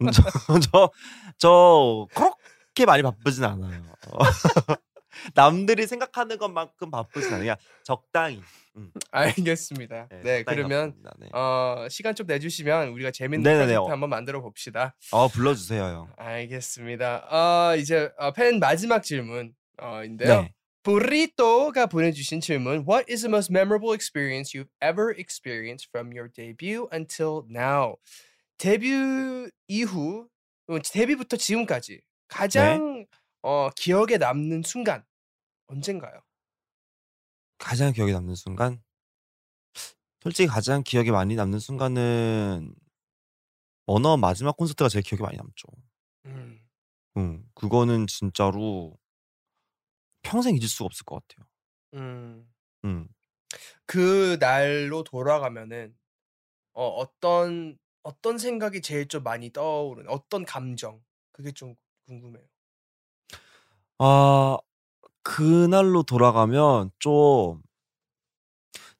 저, 0.72 0.92
저 1.38 2.08
그렇게 2.14 2.86
많이 2.86 3.02
바쁘진 3.04 3.44
않아요. 3.46 3.84
남들이 5.36 5.88
생각하는 5.88 6.38
것만큼 6.38 6.92
바쁘진 6.92 7.34
않아요. 7.34 7.56
적당히. 7.84 8.42
알겠습니다. 9.12 10.08
네, 10.24 10.40
적당히 10.40 10.44
그러면. 10.46 10.96
네. 11.20 11.30
어, 11.34 11.88
시간 11.90 12.16
좀 12.16 12.26
내주시면 12.28 12.90
우리가 12.90 13.12
재밌는. 13.12 13.44
프로젝트 13.44 13.78
어. 13.78 13.86
한번 13.92 14.10
만들어 14.10 14.42
봅시다. 14.42 14.96
어 15.12 15.28
불러주세요, 15.28 15.84
형. 15.84 16.10
알겠습니다. 16.18 17.28
어, 17.30 17.76
이제 17.78 18.12
어, 18.18 18.32
팬 18.32 18.60
마지막 18.60 19.04
질문인데요. 19.04 19.54
네. 20.18 20.54
브리또가 20.84 21.86
보내주신 21.86 22.42
질문 22.42 22.86
What 22.88 23.12
is 23.12 23.22
the 23.22 23.30
most 23.30 23.50
memorable 23.52 23.94
experience 23.94 24.54
you've 24.54 24.70
ever 24.82 25.16
experienced 25.18 25.88
from 25.90 26.12
your 26.12 26.30
debut 26.30 26.88
until 26.92 27.44
now? 27.50 27.96
데뷔 28.58 29.50
이후 29.68 30.28
어, 30.68 30.78
데뷔부터 30.80 31.38
지금까지 31.38 32.02
가장 32.28 33.06
어, 33.44 33.70
기억에 33.76 34.18
남는 34.18 34.64
순간 34.64 35.04
언젠가요? 35.68 36.22
가장 37.64 37.94
기억에 37.94 38.12
남는 38.12 38.36
순간? 38.36 38.84
솔직히 40.22 40.48
가장 40.48 40.84
기억에 40.84 41.12
많이 41.12 41.36
남는 41.36 41.60
순간은 41.60 42.74
원어 43.86 44.18
마지막 44.18 44.58
콘서트가 44.58 44.90
제일 44.90 45.04
기억에 45.04 45.22
많이 45.22 45.38
남죠. 45.38 45.68
음, 46.26 46.60
응, 47.18 47.44
그거는 47.56 48.06
진짜로 48.08 48.98
평생 50.22 50.56
잊을 50.56 50.68
수가 50.68 50.86
없을 50.86 51.06
것 51.06 51.26
같아요. 51.28 51.48
음. 51.94 52.54
응. 52.86 53.08
그 53.86 54.38
날로 54.40 55.04
돌아가면은 55.04 55.96
어, 56.74 56.88
어떤 56.88 57.78
어떤 58.04 58.38
생각이 58.40 58.82
제일 58.82 59.08
좀 59.08 59.24
많이 59.24 59.52
떠오르는 59.52 60.10
어떤 60.10 60.46
감정 60.46 61.04
그게 61.34 61.52
좀 61.52 61.76
궁금해요. 62.08 62.46
아, 64.00 64.58
그날로 65.24 66.04
돌아가면 66.04 66.92
좀 67.00 67.62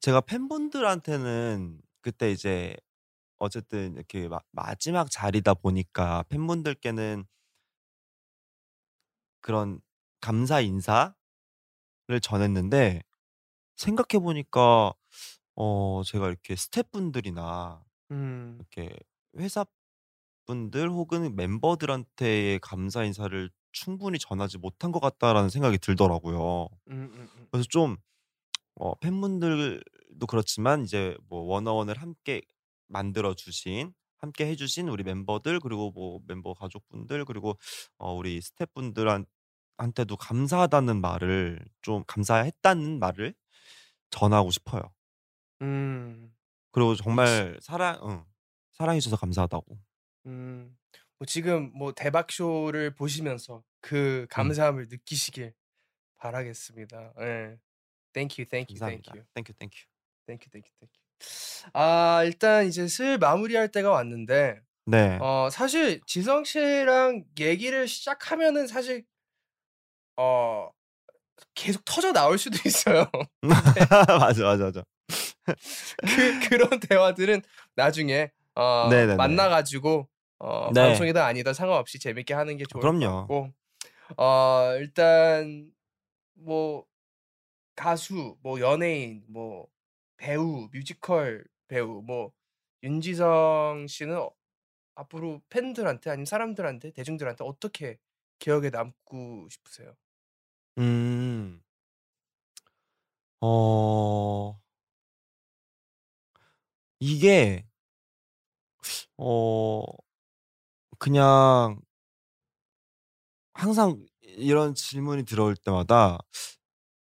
제가 0.00 0.20
팬분들한테는 0.22 1.80
그때 2.00 2.30
이제 2.30 2.76
어쨌든 3.38 3.94
이렇게 3.94 4.28
마, 4.28 4.40
마지막 4.52 5.10
자리다 5.10 5.54
보니까 5.54 6.24
팬분들께는 6.28 7.26
그런 9.40 9.80
감사 10.20 10.60
인사를 10.60 11.14
전했는데 12.22 13.02
생각해 13.76 14.22
보니까 14.22 14.94
어 15.56 16.02
제가 16.04 16.28
이렇게 16.28 16.56
스태프분들이나 16.56 17.84
음. 18.12 18.58
이렇게 18.58 18.96
회사 19.38 19.66
분들 20.46 20.90
혹은 20.90 21.34
멤버들한테의 21.36 22.60
감사 22.60 23.04
인사를 23.04 23.50
충분히 23.74 24.18
전하지 24.18 24.58
못한 24.58 24.92
것 24.92 25.00
같다라는 25.00 25.50
생각이 25.50 25.78
들더라고요. 25.78 26.70
음, 26.88 27.10
음, 27.12 27.28
음. 27.36 27.48
그래서 27.50 27.66
좀 27.68 27.96
어, 28.76 28.94
팬분들도 28.96 30.26
그렇지만 30.28 30.84
이제 30.84 31.16
뭐 31.28 31.42
원어원을 31.42 32.00
함께 32.00 32.42
만들어 32.88 33.34
주신 33.34 33.92
함께 34.18 34.46
해주신 34.46 34.88
우리 34.88 35.02
멤버들 35.04 35.60
그리고 35.60 35.90
뭐 35.90 36.20
멤버 36.26 36.54
가족분들 36.54 37.24
그리고 37.26 37.58
어, 37.98 38.14
우리 38.14 38.40
스태프분들한테도 38.40 40.16
감사하다는 40.18 41.00
말을 41.00 41.64
좀 41.82 42.04
감사했다는 42.06 42.98
말을 43.00 43.34
전하고 44.10 44.50
싶어요. 44.50 44.82
음. 45.62 46.34
그리고 46.72 46.94
정말 46.94 47.58
사랑 47.60 48.00
응, 48.04 48.24
사랑해 48.72 49.00
주셔서 49.00 49.16
감사하다고. 49.16 49.78
음. 50.26 50.76
뭐 51.18 51.26
지금 51.26 51.70
뭐 51.74 51.92
대박 51.92 52.30
쇼를 52.30 52.94
보시면서 52.94 53.62
그 53.80 54.26
감사함을 54.30 54.86
느끼시길 54.90 55.54
바라겠습니다. 56.16 57.12
예. 57.20 57.58
Thank 58.12 58.38
you, 58.42 58.48
thank 58.48 58.72
you, 58.74 58.78
thank 58.78 59.02
감사합니다. 59.02 59.12
you, 59.14 59.24
thank 59.34 59.52
you 59.54 59.59
thank 59.59 59.69
you. 59.69 59.76
thank 60.26 60.44
you, 60.46 60.50
thank 60.50 60.70
you, 60.70 60.76
thank 60.78 60.92
you. 60.94 61.70
아 61.72 62.22
일단 62.24 62.66
이제 62.66 62.86
슬 62.88 63.18
마무리할 63.18 63.68
때가 63.70 63.90
왔는데 63.90 64.60
네. 64.86 65.18
어 65.20 65.48
사실 65.50 66.00
지성 66.06 66.44
씨랑 66.44 67.24
얘기를 67.38 67.88
시작하면은 67.88 68.66
사실 68.66 69.04
어 70.16 70.70
계속 71.54 71.84
터져 71.84 72.12
나올 72.12 72.38
수도 72.38 72.56
있어요. 72.68 73.10
맞아 73.42 74.44
맞아 74.44 74.64
맞아. 74.64 74.82
그 76.02 76.48
그런 76.48 76.80
대화들은 76.80 77.42
나중에 77.74 78.30
어 78.54 78.88
네네네. 78.90 79.16
만나가지고 79.16 80.08
어 80.38 80.72
네. 80.72 80.80
방송이다 80.80 81.24
아니다 81.26 81.52
상관없이 81.52 81.98
재밌게 81.98 82.34
하는 82.34 82.56
게 82.56 82.64
좋을 82.66 82.86
것 82.86 82.98
그럼요. 82.98 83.28
같고 83.28 83.50
어 84.18 84.74
일단 84.78 85.72
뭐 86.34 86.86
가수, 87.76 88.38
뭐 88.42 88.60
연예인, 88.60 89.24
뭐 89.28 89.68
배우, 90.18 90.68
뮤지컬 90.72 91.44
배우, 91.68 92.02
뭐 92.02 92.32
윤지성 92.84 93.86
씨는 93.88 94.18
어 94.18 94.30
앞으로 94.96 95.42
팬들한테 95.50 96.10
아니면 96.10 96.26
사람들한테 96.26 96.92
대중들한테 96.92 97.44
어떻게 97.44 97.98
기억에 98.40 98.70
남고 98.70 99.48
싶으세요? 99.50 99.96
음. 100.78 101.62
어. 103.40 104.58
이게 107.00 107.66
어 109.16 109.82
그냥 111.04 111.76
항상 113.54 114.04
이런 114.22 114.74
질문이 114.74 115.24
들어올 115.24 115.56
때마다 115.56 116.18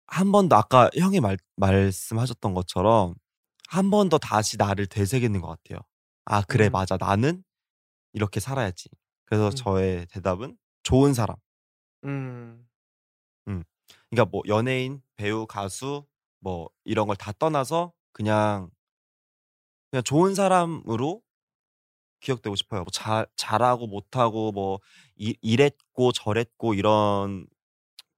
한 0.07 0.33
번 0.33 0.49
더 0.49 0.57
아까 0.57 0.91
형이 0.97 1.21
말 1.21 1.39
말씀하셨던 1.57 2.55
것처럼 2.55 3.15
한 3.69 3.91
번 3.91 4.09
더 4.11 4.19
다시 4.19 4.57
나를 4.59 4.87
되새기는 4.87 5.41
것 5.41 5.49
같아요. 5.49 5.81
'아 6.27 6.43
그래 6.43 6.69
음. 6.69 6.73
맞아. 6.73 6.97
나는 6.99 7.45
이렇게 8.15 8.41
살아야지.' 8.41 8.91
그래서 9.27 9.51
음. 9.51 9.55
저의 9.57 10.07
대답은 10.09 10.59
좋은 10.85 11.15
사람. 11.15 11.37
음. 12.05 12.67
음. 13.49 13.65
그러니까 14.11 14.31
뭐 14.33 14.43
연예인, 14.49 15.03
배우, 15.17 15.47
가수 15.47 16.07
뭐 16.41 16.69
이런 16.85 17.07
걸 17.09 17.17
다 17.19 17.33
떠나서 17.35 17.93
그냥 18.13 18.71
그냥 19.91 20.03
좋은 20.05 20.35
사람으로 20.35 21.23
기억되고 22.23 22.57
싶어요. 22.57 22.83
뭐잘 22.85 23.27
잘하고 23.37 23.87
못하고 23.89 24.53
뭐 24.53 24.79
이 25.16 25.37
이랬고 25.43 26.12
저랬고 26.12 26.75
이런 26.75 27.47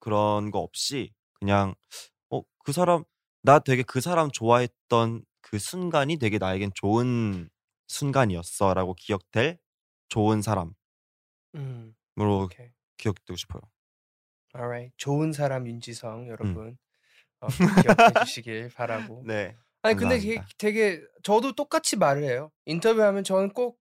그런 0.01 0.51
거 0.51 0.61
없이 0.61 1.13
그냥 1.35 1.75
어 2.31 2.43
그 2.65 2.73
사람 2.73 3.05
나 3.43 3.59
되게 3.59 3.83
그 3.83 4.01
사람 4.01 4.31
좋아했던 4.31 5.25
그 5.43 5.59
순간이 5.59 6.17
되게 6.19 6.39
나에겐 6.39 6.71
좋은 6.75 7.51
순간이었어라고 7.89 8.95
기억될 8.95 9.59
좋은 10.09 10.41
사람으로 10.41 10.75
음. 11.57 11.95
기억되고 12.97 13.37
싶어요. 13.37 13.61
alright. 14.57 14.95
좋은 14.97 15.33
사람 15.33 15.67
윤지성 15.67 16.23
음. 16.23 16.29
여러분 16.29 16.79
어, 17.41 17.49
기억해 17.49 18.25
주시길 18.25 18.71
바라고. 18.75 19.23
네. 19.27 19.57
아니 19.83 19.97
근데. 19.97 20.19
되게 20.57 21.03
저도 21.23 21.53
똑같이 21.53 21.97
말을 21.97 22.23
해요. 22.25 22.51
인터뷰하면 22.65 23.25
저는 23.25 23.51
꼭 23.53 23.79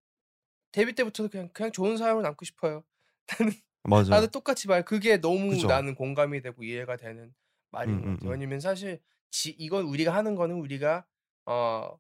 데뷔 0.74 0.94
때부터도 0.96 1.30
그냥 1.30 1.50
그냥 1.54 1.72
좋은 1.74 1.98
사람으로 1.98 2.24
남고 2.24 2.46
싶어요. 2.46 2.84
나는 3.40 3.54
맞아요. 3.84 4.06
다들 4.10 4.32
똑같이 4.32 4.68
말. 4.70 4.86
그게 4.86 5.18
너무 5.22 5.50
그죠. 5.52 5.68
나는 5.68 5.96
공감이 5.96 6.42
되고 6.42 6.64
이해가 6.64 6.98
되는 6.98 7.34
말인 7.72 8.02
것 8.02 8.04
음음음. 8.04 8.18
같아요. 8.18 8.32
왜냐면 8.32 8.60
사실 8.62 9.02
지 9.32 9.52
이건 9.60 9.86
우리가 9.86 10.14
하는 10.16 10.36
거는 10.36 10.58
우리가 10.58 11.06
어 11.48 11.98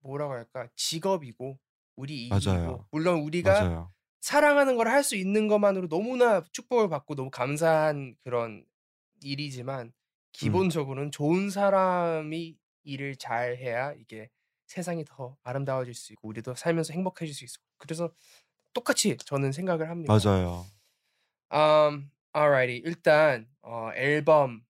뭐라고 0.00 0.32
할까? 0.34 0.68
직업이고 0.76 1.58
우리 1.96 2.28
맞아요. 2.28 2.88
물론 2.90 3.20
우리가 3.22 3.52
맞아요. 3.60 3.92
사랑하는 4.20 4.76
걸 4.76 4.88
할 4.88 5.02
수 5.04 5.16
있는 5.16 5.48
것만으로 5.48 5.88
너무나 5.88 6.42
축복을 6.52 6.88
받고 6.88 7.14
너무 7.14 7.30
감사한 7.30 8.16
그런 8.24 8.64
일이지만 9.22 9.88
음. 9.88 9.92
기본적으로는 10.32 11.10
좋은 11.12 11.50
사람이 11.50 12.58
일을 12.84 13.16
잘 13.16 13.56
해야 13.58 13.92
이게 13.94 14.30
세상이 14.66 15.04
더 15.04 15.36
아름다워질 15.42 15.94
수 15.94 16.12
있고 16.12 16.28
우리도 16.28 16.54
살면서 16.54 16.92
행복해질 16.92 17.34
수 17.34 17.44
있어. 17.44 17.58
그래서 17.78 18.12
똑같이 18.74 19.16
저는 19.18 19.52
생각을 19.52 19.88
합니다. 19.90 20.12
맞아요. 20.12 20.66
Um, 21.52 22.10
alrighty. 22.34 22.82
일단 22.84 23.48
어, 23.62 23.90
앨범 23.94 24.64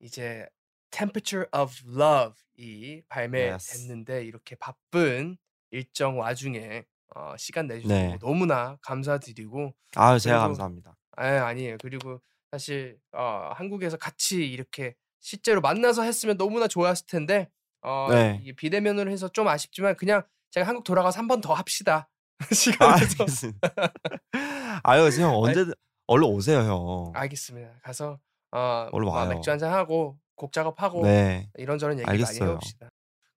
이제 0.00 0.46
Temperature 0.90 1.46
of 1.52 1.72
Love이 1.86 2.94
Yes. 2.94 3.06
발매됐는데 3.08 4.24
이렇게 4.24 4.56
바쁜 4.56 5.36
일정 5.70 6.18
와중에 6.18 6.84
어, 7.14 7.36
시간 7.36 7.66
내주셔서 7.66 7.94
네. 8.02 8.18
너무나 8.18 8.76
감사드리고 8.82 9.74
아유 9.96 10.18
제가 10.18 10.38
감사합니다. 10.40 10.96
아 11.16 11.24
아니에요. 11.46 11.78
그리고 11.80 12.20
사실 12.50 12.98
어, 13.12 13.52
한국에서 13.54 13.96
같이 13.96 14.46
이렇게 14.50 14.94
실제로 15.20 15.60
만나서 15.60 16.02
했으면 16.02 16.36
너무나 16.36 16.68
좋았을 16.68 17.06
텐데 17.06 17.50
어, 17.86 18.08
네. 18.10 18.40
이게 18.42 18.52
비대면으로 18.52 19.10
해서 19.10 19.28
좀 19.28 19.46
아쉽지만 19.48 19.94
그냥 19.96 20.22
제가 20.50 20.66
한국 20.66 20.82
돌아가서 20.84 21.18
한 21.20 21.28
번 21.28 21.40
더 21.40 21.54
합시다. 21.54 22.08
아 22.38 22.54
시간 22.54 22.98
내서. 22.98 23.24
아유 24.82 25.08
형 25.20 25.34
언제 25.36 25.64
든 25.64 25.72
얼른 26.08 26.24
오세요 26.28 26.60
형. 26.60 27.12
알겠습니다. 27.14 27.80
가서 27.82 28.18
어, 28.52 28.88
얼른 28.92 29.06
뭐 29.06 29.24
맥주 29.26 29.48
와요. 29.50 29.52
한잔 29.54 29.72
하고 29.72 30.18
곡 30.34 30.52
작업하고 30.52 31.02
네. 31.02 31.48
이런저런 31.56 31.98
얘기 31.98 32.06
많이 32.06 32.22
알겠어요. 32.22 32.50
해봅시다. 32.50 32.88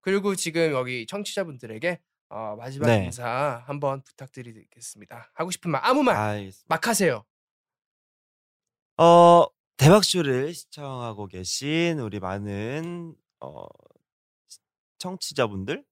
그리고 0.02 0.36
지금 0.36 0.72
여기 0.72 1.06
청취자분들에게 1.08 2.00
어, 2.30 2.56
마지막 2.58 2.88
네. 2.88 3.06
인사 3.06 3.64
한번 3.68 4.02
부탁드리겠습니다. 4.04 5.32
하고 5.34 5.52
싶은 5.52 5.72
말 5.72 5.82
아무 5.84 6.04
말. 6.04 6.52
막 6.68 6.88
하세요. 6.88 7.24
어 8.98 9.46
대박쇼를 9.78 10.54
시청하고 10.54 11.28
계신 11.28 12.00
우리 12.00 12.20
많은 12.20 13.16
어시 13.40 13.89
청취자분들, 15.00 15.84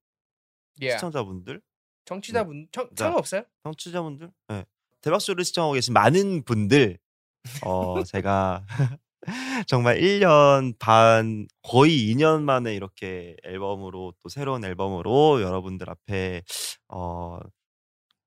예. 0.81 0.91
시청자분들, 0.91 1.55
음. 1.55 1.61
청취자분 2.05 2.67
청자 2.71 3.05
상관없어요? 3.05 3.43
청취자분들, 3.63 4.31
예. 4.51 4.65
대박쇼를 5.01 5.43
시청하고 5.45 5.73
계신 5.73 5.93
많은 5.93 6.43
분들 6.43 6.97
어 7.65 7.95
제가 8.07 8.65
정말 9.67 9.99
1년 9.99 10.77
반 10.79 11.47
거의 11.63 12.13
2년 12.13 12.43
만에 12.43 12.73
이렇게 12.75 13.35
앨범으로 13.43 14.13
또 14.21 14.29
새로운 14.29 14.63
앨범으로 14.65 15.41
여러분들 15.41 15.89
앞에 15.89 16.43
어 16.89 17.39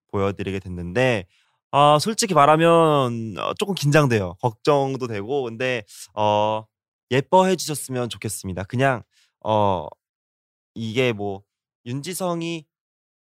보여드리게 0.08 0.58
됐는데 0.60 1.26
아 1.72 1.98
솔직히 2.00 2.34
말하면 2.34 3.36
어 3.38 3.54
쪼끔 3.54 3.74
긴장돼요. 3.74 4.34
걱정도 4.40 5.06
되고 5.06 5.44
근데 5.44 5.84
어 6.14 6.64
예뻐해 7.10 7.56
주셨으면 7.56 8.08
좋겠습니다. 8.08 8.64
그냥 8.64 9.02
어 9.44 9.86
이게 10.80 11.12
뭐 11.12 11.42
윤지성이 11.84 12.66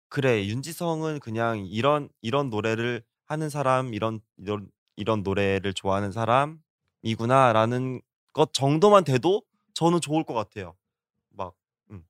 '그래 0.09 0.45
윤지성은 0.45 1.19
그냥 1.21 1.65
이런 1.65 2.09
이런 2.21 2.51
노래를 2.51 3.03
하는 3.25 3.49
사람, 3.49 3.95
이런 3.95 4.21
이런 4.37 4.69
이런 4.95 5.23
노래를 5.23 5.73
좋아하는 5.73 6.11
사람이구나.'라는 6.11 8.01
것 8.33 8.53
정도만 8.53 9.03
돼도 9.05 9.41
저는 9.73 10.01
좋을 10.01 10.23
것 10.23 10.35
같아요. 10.35 10.75
막 11.29 11.55
음. 11.89 12.05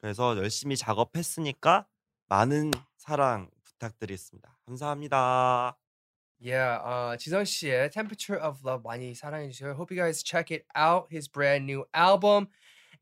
그래서 0.00 0.36
열심히 0.36 0.76
작업했으니까 0.76 1.86
많은 2.28 2.70
사랑 2.98 3.50
부탁드리겠습니다. 3.64 4.58
감사합니다. 4.66 5.76
Yeah, 6.38 6.78
uh, 6.84 7.16
지성 7.18 7.44
씨의 7.44 7.90
Temperature 7.90 8.38
of 8.38 8.60
Love 8.62 8.82
많이 8.84 9.14
사랑해 9.14 9.48
주세요. 9.50 9.72
Hope 9.74 9.90
you 9.90 9.96
guys 9.96 10.22
check 10.22 10.54
it 10.54 10.66
out. 10.76 11.08
His 11.10 11.26
brand 11.28 11.64
new 11.64 11.86
album, 11.94 12.48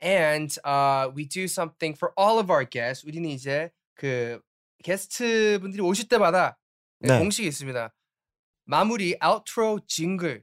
and 0.02 0.56
uh, 0.64 1.10
we 1.14 1.26
do 1.26 1.44
something 1.44 1.96
for 1.96 2.12
all 2.18 2.38
of 2.38 2.50
our 2.50 2.64
guests. 2.68 3.06
우리는 3.06 3.28
이제 3.30 3.70
그 3.94 4.40
게스트 4.82 5.58
분들이 5.60 5.80
오실 5.82 6.08
때마다 6.08 6.58
네, 7.00 7.08
네. 7.08 7.18
공식이 7.18 7.46
있습니다. 7.48 7.92
마무리 8.64 9.16
아웃트로 9.20 9.80
징글 9.86 10.42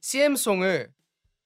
CM송을 0.00 0.92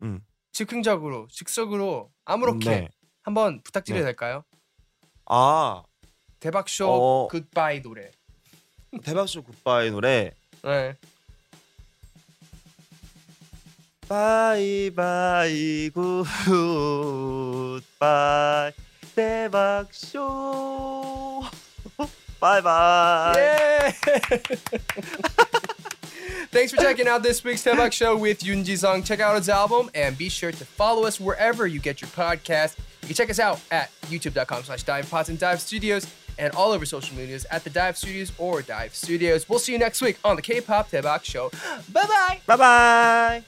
음. 0.03 0.21
즉흥적으로 0.53 1.27
즉석으로 1.31 2.13
아무렇게 2.25 2.71
네. 2.71 2.89
한번 3.23 3.63
부탁드려도 3.63 4.01
네. 4.01 4.05
될까요? 4.07 4.45
아. 5.27 5.83
대박쇼 6.41 6.87
어. 6.89 7.29
굿바이 7.29 7.83
노래. 7.83 8.11
대박쇼 9.03 9.43
굿바이 9.43 9.91
노래 9.91 10.31
네. 10.63 10.97
바이바이 14.08 15.92
굿바이 17.90 18.72
대박쇼 19.16 20.22
바이바이 22.40 23.36
Yeah. 23.36 23.92
Thanks 26.52 26.72
for 26.72 26.78
checking 26.82 27.08
out 27.08 27.22
this 27.22 27.44
week's 27.44 27.64
Tebak 27.64 27.92
Show 27.94 28.18
with 28.18 28.40
Yoon 28.40 28.64
Ji 28.66 28.76
Sung. 28.76 29.04
Check 29.04 29.20
out 29.20 29.36
his 29.38 29.50
album 29.50 29.92
and 29.94 30.18
be 30.18 30.30
sure 30.30 30.52
to 30.52 30.66
follow 30.66 31.06
us 31.06 31.20
wherever 31.20 31.68
you 31.68 31.80
get 31.80 32.02
your 32.02 32.10
podcast. 32.10 32.78
You 33.04 33.08
can 33.10 33.16
check 33.16 33.30
us 33.30 33.40
out 33.40 33.62
at 33.70 33.92
youtube.com 34.10 34.64
slash 34.64 34.84
divepods 34.84 35.30
and 35.30 35.38
dive 35.38 35.62
studios 35.62 36.08
and 36.40 36.52
all 36.56 36.72
over 36.72 36.86
social 36.86 37.16
medias 37.16 37.46
at 37.52 37.64
the 37.64 37.70
Dive 37.70 37.98
Studios 37.98 38.32
or 38.40 38.62
Dive 38.64 38.96
Studios. 38.96 39.48
We'll 39.48 39.60
see 39.60 39.74
you 39.74 39.78
next 39.80 40.02
week 40.02 40.18
on 40.24 40.36
the 40.38 40.42
K-Pop 40.42 40.90
Tebak 40.90 41.24
Show. 41.24 41.52
Bye 41.92 42.06
bye. 42.08 42.42
바이바이 42.48 43.44